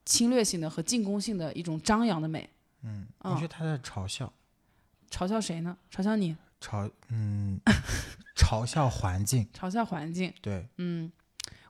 [0.05, 2.49] 侵略性的和进攻性的一种张扬的美。
[2.81, 4.33] 嗯，我觉得他在嘲笑，
[5.11, 5.77] 嘲笑谁呢？
[5.93, 6.35] 嘲笑你？
[6.65, 7.59] 嘲嗯，
[8.35, 10.33] 嘲笑环境， 嘲笑环境。
[10.41, 11.11] 对，嗯。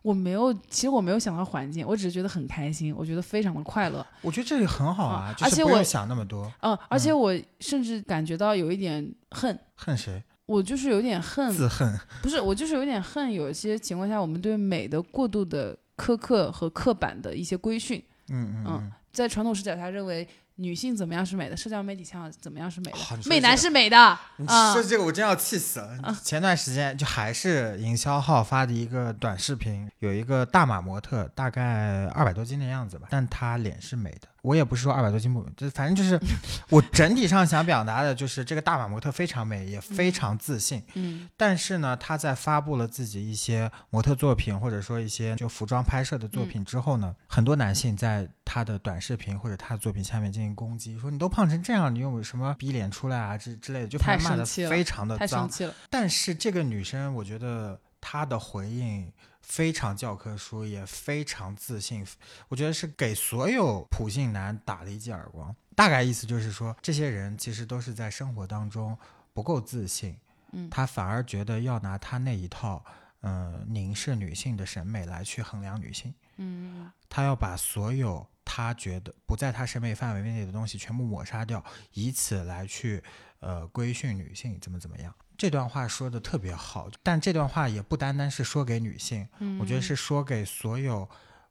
[0.02, 4.06] 我没有，其实我没有想到环境，我只是觉得很开心，我觉得非常的快乐。
[4.22, 6.52] 我觉得这里很好啊，而且不用想那么多。
[6.62, 9.60] 嗯，而且我甚至感觉到有一点恨。
[9.74, 10.24] 恨谁？
[10.46, 11.52] 我就是有点恨。
[11.52, 12.00] 自恨。
[12.22, 13.34] 不是，我就是有点恨。
[13.34, 18.04] 有一些情况下，我们对美的过度的苛刻和刻板的一些规训。
[18.30, 18.92] 嗯嗯。
[19.12, 20.28] 在传统视角下认为，
[20.58, 26.18] 女性怎么样是美的，社交媒体上怎么样是美的，美男是美的你啊说这个我真要气死了。
[26.24, 34.28] 前段时间就还是营销号发的一个短视频，有一个大码模特，大概二百多斤的样子吧，但她脸是美的。
[34.46, 36.20] 我也不是说二百多斤不，就反正就是
[36.70, 40.84] 我整体上想表达的就是这个大码模特非常美，也非常自信。
[40.94, 55.50] 嗯但是呢，她在发布了自己一些模特作品，或者说一些就服装拍摄的作品之后呢，很多男性在她的短视频或者她的作品下面进行攻击，说你都胖成这样，你有什么逼脸出来啊之之类的，就太骂的非常的脏太生。
[55.50, 59.12] 气了，但是这个女生，我觉得她的回应
[59.48, 62.06] 非常教科书，也非常自信。
[62.50, 65.56] 我觉得是给所有普信男打了一记耳光。
[65.76, 68.98] 大概意思就是说，这些人其实都是在生活当中
[69.34, 70.18] 不够自信，
[70.52, 72.84] 嗯他反而觉得要拿他那一套，
[73.22, 76.14] 呃，凝视女性的审美来去衡量女性。
[76.38, 83.04] 嗯他要把所有他觉得不在他审美范围内的东西全部抹杀掉，以此来去
[83.40, 85.14] 呃规训女性怎么怎么样。
[85.38, 91.08] 这段话说的特别好，但这段话也不单单是说给女性，嗯，我觉得是说给所有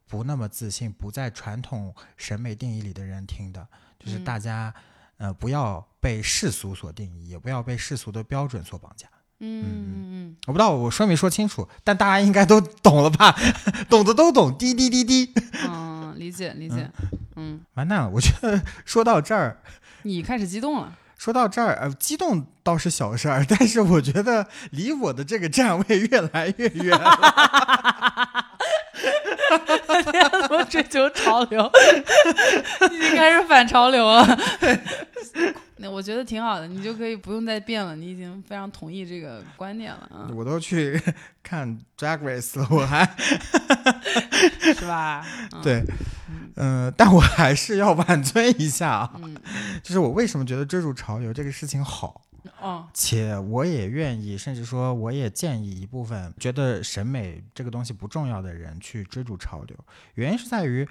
[0.07, 3.67] 不那么自信、不在传统审美定义里的人听的，
[3.99, 4.23] 就是嗯。
[4.23, 4.73] 大家、
[5.17, 9.07] 呃不要被世俗所定义，也不要被世俗的标准所绑架。
[9.39, 13.35] 嗯嗯我不知道我说没说清楚，但大家应该都懂了吧？
[13.89, 15.33] 懂的都懂，滴滴滴滴。
[15.63, 16.89] 嗯嗯，理解理解，
[17.35, 19.61] 嗯，完蛋了，我觉得说到这儿，
[20.03, 28.45] 你开始激动了，说到这儿，呃，激动倒是小事儿， 但是我觉得离我的这个站位越来越远了。
[30.47, 31.71] 怎么追求潮流？
[32.91, 34.37] 已经开始反潮流了。
[35.77, 41.01] 那我觉得挺好的，你就可以不用再变了，你已经非常同意这个观点了啊，我都去
[41.43, 43.05] 看 Drag Race 了，我还
[44.73, 45.25] 是吧？
[45.53, 45.83] 嗯，对，
[46.55, 49.35] 嗯、但我还是要挽尊一下啊，嗯，
[49.83, 52.21] 就是我为什么觉得追逐潮流这个事情好。
[52.61, 59.75] 哦，且我也愿意，甚至说我也建议一部分觉得审美这个东西不重要的人去追逐潮流。
[60.13, 60.87] 原因是在于，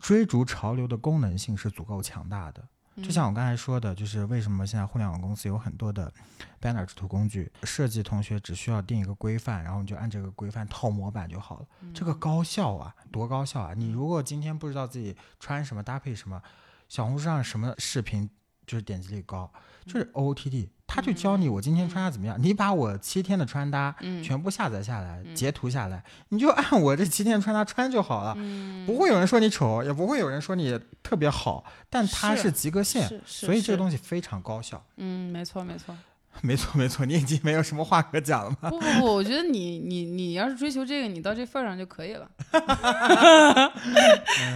[0.00, 2.62] 追逐潮流的功能性是足够强大的。
[3.02, 6.12] 就像我刚才说的，就是为什么现在互联网公司有很多的
[6.60, 11.66] banner 制图工具，设计同学只需要定一个规范，然后你就按这个规范套模板就好了。
[11.94, 13.74] 这个高效啊，多高效啊！
[13.74, 16.42] 你如果今天不知道自己穿什么搭配什么，
[16.88, 18.28] 小红书上什么视频
[18.66, 19.50] 就是点击率高，
[19.84, 28.34] 就是 OOTD，他就教你我今天穿搭怎么样，你把我七天的穿搭嗯全部下载下来，嗯截图下来，你就按我这七天穿搭穿就好了。
[28.36, 34.84] 嗯，不会有人说你丑，也不会有人说你特别好，但它是是及格线，所以这个东西非常高效。
[34.96, 35.96] 嗯，没错没错。
[36.42, 38.70] 没错没错，你已经没有什么话可讲了吗？
[38.70, 42.28] 不不不，我觉得你你你要是追求这个，你到这份儿上就可以了。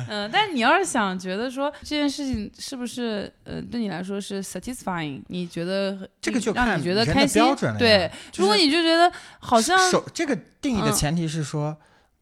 [0.09, 11.76] 嗯，但是你要是想觉得说这件事情是不是呃对你来说是 satisfying，你觉得这个就让你觉得开心标准了对，就是如果你就觉得好像首这个定义的嗯前提是说，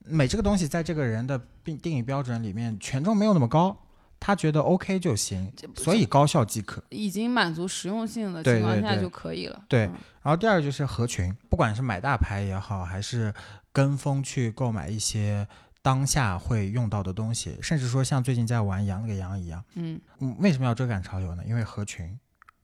[0.04, 3.76] 美这个东西在这个人的定定义标准里面权重没有那么高，
[4.20, 6.82] 他觉得 OK 就行，所以高效即可。
[6.90, 9.64] 已经满足实用性的情况下就可以了。
[9.68, 13.32] 对嗯然后第二个就是合群，不管是买大牌也好，还是
[13.72, 15.48] 跟风去购买一些
[15.80, 21.42] 当下会用到的东西，甚至说像最近在玩羊了个羊一样，嗯嗯，为什么要追赶潮流呢？
[21.46, 22.18] 因为合群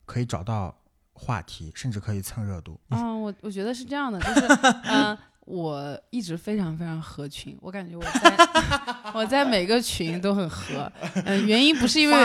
[0.05, 0.77] 可以找到
[1.13, 2.79] 话题，甚至可以蹭热度。
[2.89, 4.47] 嗯，我我觉得是这样的，就是
[4.83, 8.35] 嗯、 我一直非常非常合群，我感觉我在
[9.13, 10.91] 我在每个群都很合。
[11.23, 12.15] 嗯、原因不是因为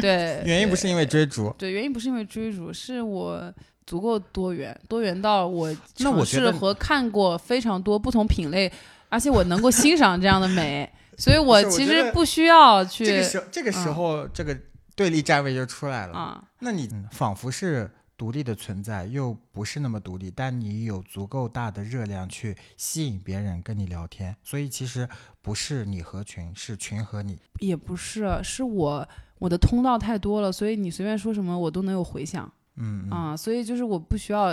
[0.00, 3.52] 对原因不是因为追逐，对，原因不是因为追逐，是我
[3.86, 8.72] 足够多元，多元到我尝试和看过非常多不同品类，
[9.10, 14.56] 而且我能够欣赏这样的美，所以我其实不需要去这个时这个时嗯候、这个
[14.96, 16.14] 对立站位就出来了。
[16.14, 17.90] 啊，那你嗯仿佛是
[18.22, 25.08] 独立的存在，又不是那么独立，但你有足够大的热量去吸引别人跟你聊天，所以其实
[25.40, 27.36] 不是你合群，是群和你。
[27.58, 29.08] 也不是，是我
[29.40, 34.50] 我的通道太多了，所以你随便说什么我都能有回响嗯，嗯啊，所以就是我不需要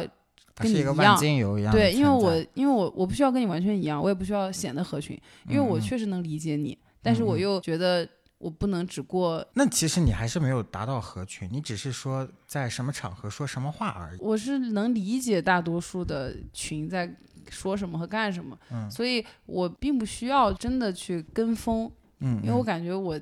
[0.55, 5.15] 跟你一样对，因为我因为我我不需要跟你完全一样，我也不需要显得合群，
[5.47, 8.09] 因为我确实能理解你，但是我又觉得
[8.39, 14.19] 我不能只过，那其实你还是没有达到合群，你只是说在什么场合说什么话而已。
[14.19, 17.13] 我是能理解大多数的群在
[17.49, 18.89] 说什么和干什么，嗯。
[18.89, 22.65] 所以我并不需要真的去跟风，嗯，因为我嗯。
[22.65, 23.19] 感觉我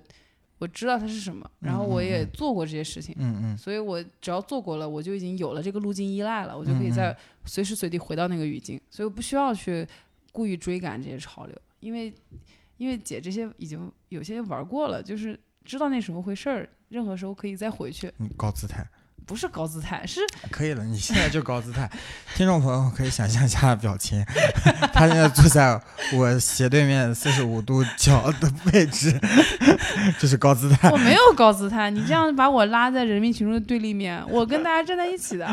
[0.59, 3.15] 我知道它是什么，然后我也做过这些事情。
[3.17, 3.57] 嗯嗯。
[3.57, 9.87] 所以我只要做过了，我就已经有了这个路径依赖了，我就可以在随时随地回到那个语境，所以我不需要去
[10.31, 12.13] 故意追赶这些潮流，因为
[12.77, 18.11] 因为姐这些已经有些玩过了，就是知道那什么回事儿，任何时候可以再回去。
[18.17, 18.85] 你，高姿态。
[19.25, 20.85] 不是高姿态，是可以了。
[20.85, 21.91] 你现在就高姿态，
[22.33, 24.23] 听众朋友可以想象一下表情。
[24.93, 25.77] 他现在坐在
[26.13, 29.19] 我斜对面四十五度角的位置，
[30.17, 30.89] 这是高姿态。
[30.91, 35.45] 我没有高姿态，你这样把我拉在人民群众的对立面，我跟大家站在一起的。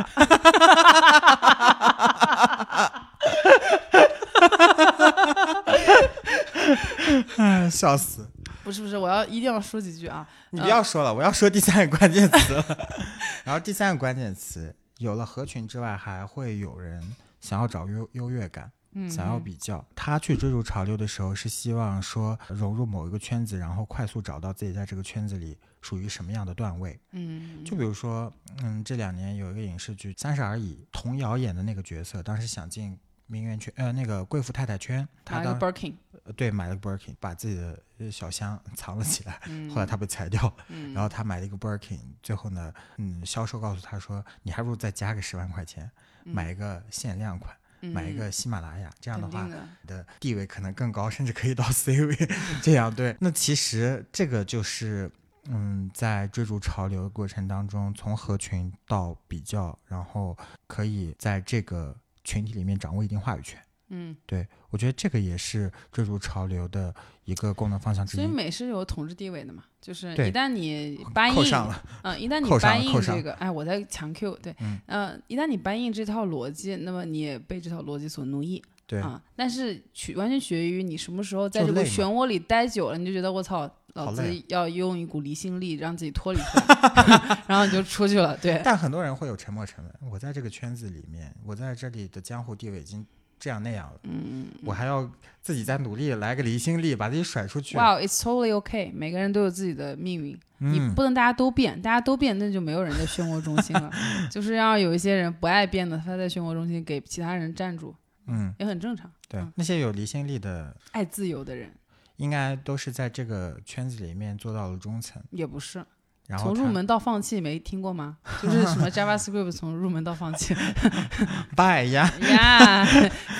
[7.37, 8.29] 哎，笑死！
[8.63, 10.27] 不是不是，我要一定要说几句啊！
[10.51, 12.65] 你不要说了，我要说第三个关键词了。
[13.45, 18.73] 然后第三个关键词，有了合群之外，还会有人想要找优优越感，
[19.11, 19.85] 想要比较。
[19.95, 26.99] 他去追逐潮流的时候，是希望说融入某一个圈子，然后快速找到自己在这个圈子里属于什么样的段位。
[27.13, 32.99] 嗯，就比如说，嗯，这两年有一个影视剧《三十而已》，童瑶演的那个角色，当时想进。
[33.27, 35.95] 名媛圈，呃，那个贵妇太太圈，她当 Birkin，
[36.37, 39.41] 对，买了个 Birkin，把自己的小箱藏了起来。
[39.71, 40.55] 后来他被裁掉，
[40.93, 45.91] 然后他买了一个 Birkin，最后呢，嗯，销售告诉他说，你还不如再加个十万块钱，
[46.23, 52.17] 买一个限量款，买一个喜马拉雅，这样的话，你的地位可能更高，甚至可以到 C 位。
[52.63, 55.11] 这样对，那其实这个就是，
[55.47, 61.97] 嗯，在追逐潮流的过程当中，从合群到比较，然后可以在这个。
[62.25, 63.61] 群体里面掌握一定话语权，
[63.91, 66.93] 嗯，对我觉得这个也是追逐潮流的
[67.25, 68.21] 一个功能方向之一。
[68.21, 71.55] 所以美是有统治地位的嘛，就是一旦你搬印，
[72.03, 74.57] 嗯，一旦你搬印这个，哎，我在强 Q，对，
[74.87, 78.63] 嗯，一旦你搬印这套逻辑，那么你也被这套逻辑所奴役。
[78.87, 88.37] 对啊，但是取完全取决于你什么时候在这个漩涡里待久了，你就觉得我操，老子要用一股离心力让自己脱离出来， 然后你就出去了。
[88.37, 90.11] 对，但很多人会有沉默成本。
[90.11, 93.07] 我在这个圈子里面，我在这里的江湖地位已经
[93.39, 95.09] 这样那样了，嗯，我还要
[95.41, 97.77] 自己再努力来个离心力，把自己甩出去。
[97.77, 98.93] Wow, it's totally okay。
[98.93, 103.91] 每个人都有自己的命运，你不能大家都变，大家都变，那就没有人在漩涡中心了。
[104.31, 107.95] 就是要有一些人不爱变的，他在漩涡中心给其他人站住。
[108.27, 109.11] 嗯，也很正常。
[109.29, 111.71] 对，那些有离心力的、爱自由的人，
[112.17, 115.23] 应该都是在这个圈子里面做到了中层。
[115.31, 115.85] 也不是，
[116.27, 118.19] 然后从入门到放弃没听过吗？
[118.43, 120.55] 就是什么 JavaScript 从入门到放弃。
[121.57, 122.85] Bye 呀呀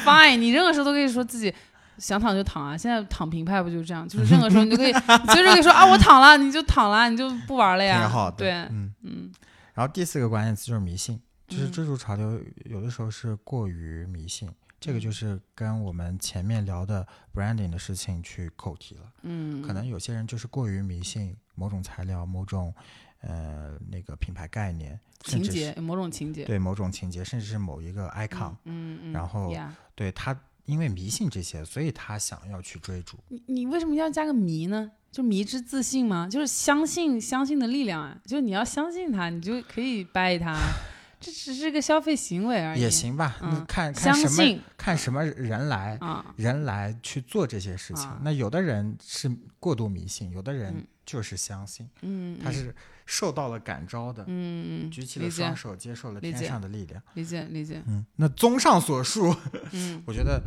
[0.05, 1.55] ，Fine，你任何时候都可以说自己
[1.99, 2.77] 想躺就躺啊。
[2.77, 4.09] 现在躺平派不就是这样？
[4.09, 4.93] 就是任何时候你都可以
[5.33, 8.01] 随时可以说啊，我躺了，你就躺了，你就不玩了呀。
[8.01, 8.37] 挺好的。
[8.37, 9.33] 对，嗯嗯。
[9.75, 14.49] 然后第四个关键词就是迷信，就是追逐潮流，有的时候是过于迷信。
[14.85, 19.13] 这个就是跟我们前面聊的 branding 的事情去扣题了。
[19.23, 22.75] 嗯，可能有些人就是过于迷信某种材料、某种
[23.23, 28.55] 呃那个品牌概念、情节、某种情节，对某种情节，甚至是某一个 icon。
[28.65, 29.13] 嗯嗯。
[29.15, 29.51] 然后
[29.95, 33.17] 对他，因为迷信这些，所以他想要去追逐。
[33.29, 34.93] 你你为什么要加个迷呢？
[35.11, 36.29] 就迷之自信吗？
[36.31, 38.21] 就是相信相信的力量啊！
[38.27, 40.55] 就是你要相信他，你就可以掰他。
[41.25, 43.39] 这只是个消费行为而已，也行吧。
[43.41, 45.99] 嗯，看看什么看什么人来，
[46.37, 48.07] 人来去做这些事情。
[48.23, 51.89] 那有的人是过度迷信，有的人就是相信。
[52.03, 52.75] 嗯，他是
[53.07, 54.23] 受到了感召的。
[54.27, 57.03] 嗯举起了双手，接受了天上的力量。
[57.15, 57.83] 理解理解。
[57.87, 59.35] 嗯，那综上所述，
[59.73, 60.43] 嗯， 我觉得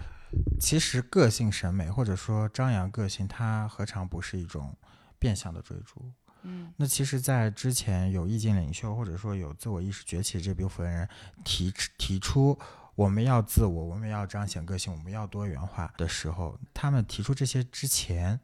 [0.59, 4.77] 其实个性审美或者说张扬个性，它何尝不是一种
[5.17, 6.11] 变相的追逐？
[6.47, 11.07] 嗯，那其实，在之前有意见领袖或者说有自我意识崛起这部分人
[11.43, 12.57] 提提出
[12.95, 18.39] 我们要自我，我们要彰显个性，我们要多元化的时候，他们提出这些之前，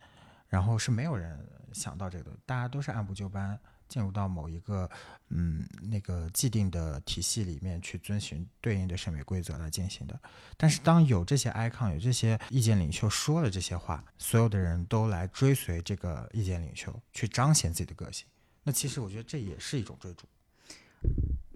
[0.50, 1.40] 然后是没有人
[1.72, 3.58] 想到这个，大家都是按部就班。
[3.94, 4.90] 进入到某一个
[5.30, 10.20] 嗯那个既定的体系里面去遵循对应的审美规则来进行的，
[10.58, 18.26] 但是当有这些 icon 有这些意见领袖说了这些话，所有的人都来追随这个意见领袖去彰显自己的个性，
[18.64, 20.26] 那其实我觉得这也是一种追逐，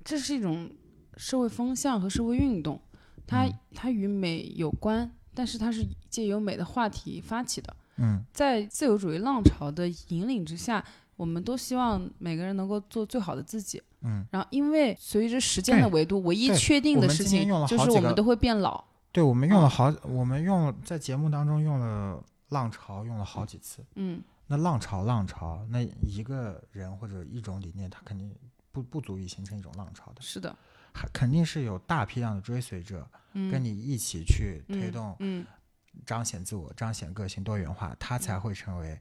[0.06, 0.70] 这是一种
[1.16, 2.80] 社会风向和社会运动，
[3.26, 10.86] 它它与美有关，但是它是借由美的话题发起的，嗯，在自由主义浪潮的引领之下。
[11.18, 18.82] 我们都希望每个人能够做最好的自己，嗯，然后因为随着时间的维度，唯一确定的事情就是我们都会变老。
[19.12, 28.32] 对，我们用了好，我们用在节目当中用了浪潮，用了好几次，嗯，那浪潮，浪潮，那一个人或者一种理念，它肯定
[28.72, 30.56] 不不足以形成一种浪潮的，是的，
[30.94, 35.44] 还肯定是有大批量的追随者跟你一起去推动，嗯，
[36.06, 39.00] 彰显自我，彰显个性多元化，它才会成为。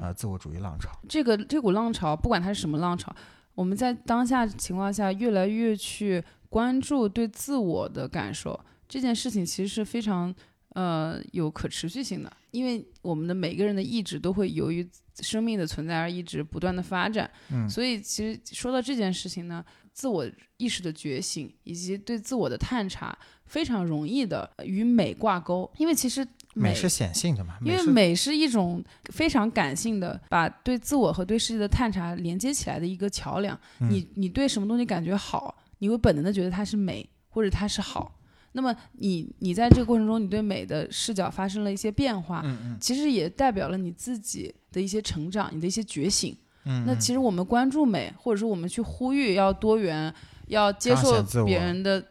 [0.00, 3.14] 呃，自我主义浪潮，这个这股浪潮，不管它是什么浪潮，
[3.54, 10.34] 我们在当下情况下越来越去关注对自我的感受，这件事情其实是非常
[10.74, 14.88] 呃有可持续性的，因为我们的每个人的意志都会由于
[15.20, 17.68] 生命的存在而一直不断的发展，嗯。
[17.68, 20.24] 所以其实说到这件事情呢，自我
[20.58, 28.82] 意识的觉醒以及对自我的探查，非常容易的与美挂钩，因为其实美是显性的嘛，因为美是一种
[29.12, 33.58] 非常感性的，把对自我和对世界的探查连接起来的一个桥梁。
[33.80, 38.14] 嗯你你对什么东西感觉好，你会本能的觉得它是美或者它是好。
[38.52, 46.36] 那么你你在这个过程中，你对美的视角发生了一些变化，嗯嗯其实也代表了你自己的一些成长，你的一些觉醒。
[46.64, 50.12] 嗯，那其实我们关注美，或者说我们去呼吁要多元，
[50.48, 52.04] 要接受别人的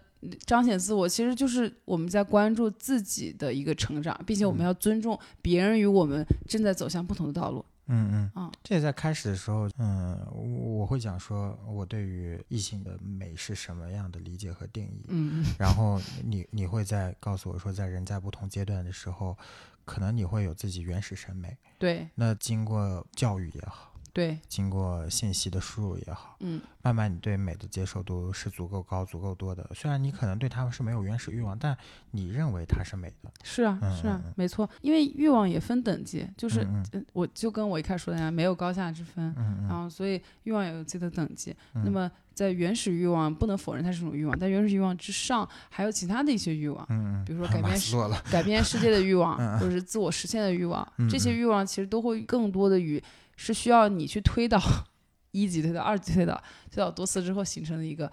[0.45, 7.63] 彰显自我，其实就是我们在关注自己的一个成长，并且我们要尊重别人与我们正在走向不同的道路。
[7.89, 15.45] 嗯嗯嗯这也在开始的时候，嗯，我我会讲说我对于异性的美是什么样的理解和定义，嗯。
[15.57, 19.38] 然后你你会在告诉我说，在人在不同阶段的时候，
[19.86, 22.05] 可能你会有自己原始审美，对。
[22.15, 23.87] 那经过教育也好，
[24.18, 29.70] 对，经过信息的输入也好，嗯慢慢你对美的接受度是足够高、足够多的。
[29.76, 31.78] 虽然你可能对他们是没有原始欲望，但
[32.09, 33.32] 你认为它是美的。
[33.43, 39.32] 是啊嗯是啊嗯嗯，没错，因为欲望也分等级，就是嗯呃我就跟我一开始说的一样，没有高下之分。
[39.38, 41.55] 嗯嗯然后，所以欲望也有自己的等级。
[41.76, 47.95] 嗯那么，在原始欲望不能否认它是一种欲望，但原始欲望之上还有其他的一些欲望，嗯嗯，比如说改变世。
[48.32, 53.03] 改变世界的欲望，嗯嗯或者是自我实现的欲望，嗯嗯这些欲望其实都会更多的与
[53.38, 54.60] 是需要你去推导
[55.32, 56.36] 一级推导、二级推导，
[56.70, 58.12] 推导多次之后形成的一个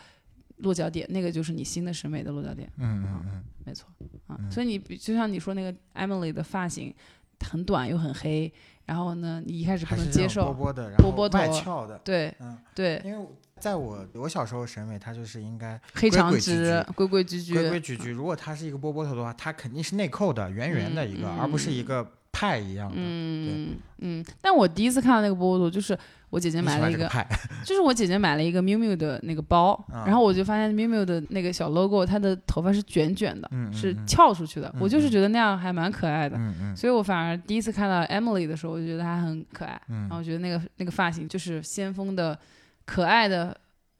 [0.59, 3.89] 落脚点，那个就是你新的审美的落脚点，嗯嗯嗯没错
[4.29, 4.37] 啊。
[4.39, 6.95] 嗯所以你比就像你说那个 Emily 的发型
[7.41, 8.53] 很短又很黑，
[8.85, 11.99] 然后呢，你一开始不能接受，波波的，然后波波头外翘的。
[12.05, 13.27] 对嗯，对，因为
[13.59, 18.11] 在我我小时候审美，它就是应该黑长直、规规矩矩，规规矩矩。
[18.11, 22.97] 如果它是一个波波头的话，它肯定是内扣的、圆圆的一个，嗯而不是一个派一样的。
[22.99, 24.25] 嗯嗯。
[24.43, 25.97] 但我第一次看到那个波波头，就是
[26.31, 27.09] 我姐姐买了一个，
[27.65, 34.69] 就是我姐姐买了一个 miu miu 的那个包，啊然后我就发现 miu miu 的那个小 logo，它的头发是卷卷的，是嗯翘出去的。
[34.75, 36.37] 嗯我就是觉得那样还蛮可爱的，
[36.77, 42.37] 所以我反而第一次看到 Emily 的时候，我就觉得她很可爱，嗯然后我觉得那个那个发型就是先锋的、
[42.85, 43.57] 可爱的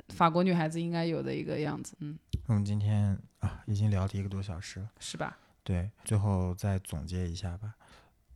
[0.09, 4.87] 法国女孩子应该有的一个样子，嗯，我们今天啊，已经聊了一个多小时了。
[4.99, 5.39] 是吧？
[5.63, 7.73] 对，最后再总结一下吧。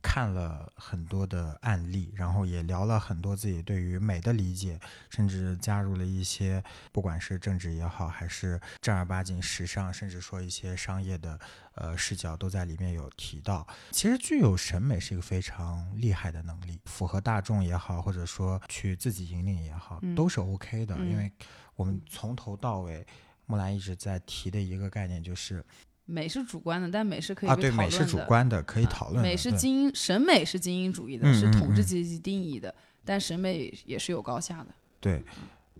[0.01, 4.79] 看了很多的案例，然后也聊了很多自己对于美的理解，
[5.09, 11.39] 甚至加入了一些不管是政治也好，还是正儿八经时尚，甚至说一些商业的
[11.75, 13.67] 呃视角，都在里面有提到。
[13.91, 20.95] 其实具有审美是一个非常厉害的能力，符合大众也好，或者说去自己引领也好，嗯都是 OK 的。
[20.97, 21.31] 嗯因为
[21.75, 23.05] 我们从头到尾，
[23.45, 25.63] 木兰一直在提的一个概念就是
[26.09, 29.29] 美是主观的，但美是可以啊，对，美是讨论的主观的，可以啊讨论的。
[29.29, 32.73] 美是精英，审美是精英主义的，是统治嗯阶级定义的，
[33.05, 34.67] 但审美也是有高下的。
[34.99, 35.23] 对，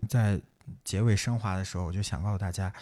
[0.08, 0.40] 在
[0.84, 2.72] 结尾升华的时候，我就想告诉大家，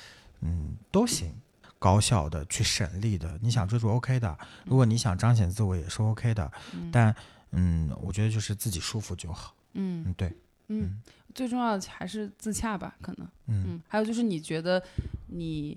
[0.41, 1.33] 嗯，都行，
[1.79, 7.15] 高效的去省力的，你想追逐 OK 的，如果你想彰显自我也是 OK 的，嗯但
[7.53, 9.55] 嗯，我觉得就是自己舒服就好。
[9.73, 10.33] 嗯嗯，对，
[10.69, 11.01] 嗯，
[11.35, 13.27] 最重要的还是自洽吧，可能。
[13.47, 14.83] 嗯嗯，还有就是你觉得
[15.29, 15.75] 你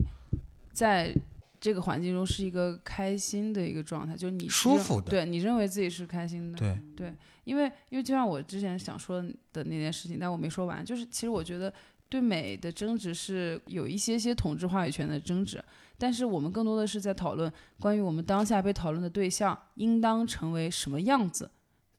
[0.73, 1.15] 在
[1.61, 6.57] 这个环境中是一个开心的一个状态，就是你舒服的对你认为自己是开心的。
[6.97, 9.21] 对，因为因为就像我之前想说
[9.53, 11.71] 的那件事情，但我没说完，就是其实我觉得
[12.09, 15.63] 对美的争执是有一些些统治话语权的争执，
[15.99, 21.51] 但是我们更多的是在讨论关于我们当下被讨论的对象应当成为什么样子，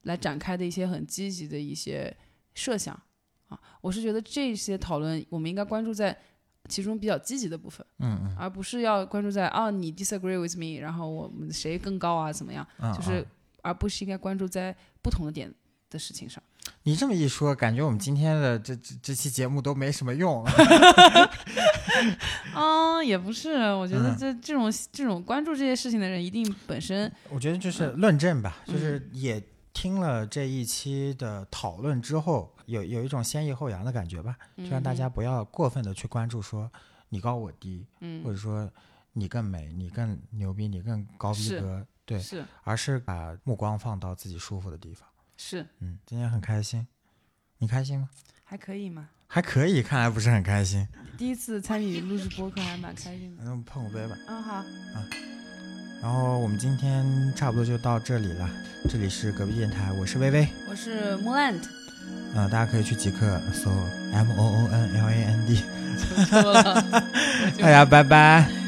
[0.02, 2.12] 来展开的一些很积极的一些
[2.52, 3.00] 设想
[3.46, 3.56] 啊。
[3.80, 6.18] 我是觉得这些讨论我们应该关注在
[6.72, 8.36] 其中比较积极的部分，嗯嗯。
[8.38, 13.26] 而不是要关注在啊你 disagree with me，然后我们谁更高啊怎么样，嗯，就是嗯。
[13.64, 15.52] 而不是应该关注在不同的点
[15.88, 16.42] 的事情上。
[16.84, 20.44] 你这么一说，感觉我们今天的这这这期节目都没什么用。
[22.56, 24.16] 嗯，也不是，我觉得嗯。
[24.18, 29.40] 这这种这种关注这些事情的人，一定本身我觉得就是论证吧，嗯就是也
[29.82, 36.70] 听了这一期的讨论之后，有有一种先抑后扬的感觉吧，就让大家不要过分的去关注说
[37.08, 38.70] 你高我低，嗯或者说
[39.12, 45.08] 你更美、你更牛逼、你更高逼格，对，是而是把目光放到自己舒服的地方。
[45.36, 46.86] 是嗯，今天很开心，
[47.58, 48.08] 你开心吗？
[48.44, 49.08] 还可以吗。
[49.26, 50.86] 还可以，看来不是很开心。
[51.18, 53.42] 第一次参与录制播客，还蛮开心的。
[53.42, 54.16] 那我们碰个杯吧。
[54.28, 54.62] 嗯，好，
[56.02, 58.50] 然后我们今天差不多就到这里了。
[58.88, 60.48] 这里是隔壁电台，我是微微。
[60.68, 61.60] 我是 Muland，
[62.34, 63.70] 嗯、大家可以去极客搜
[64.12, 65.62] M O O N L A N D。
[67.60, 67.84] 大家。
[67.86, 68.61] 拜拜。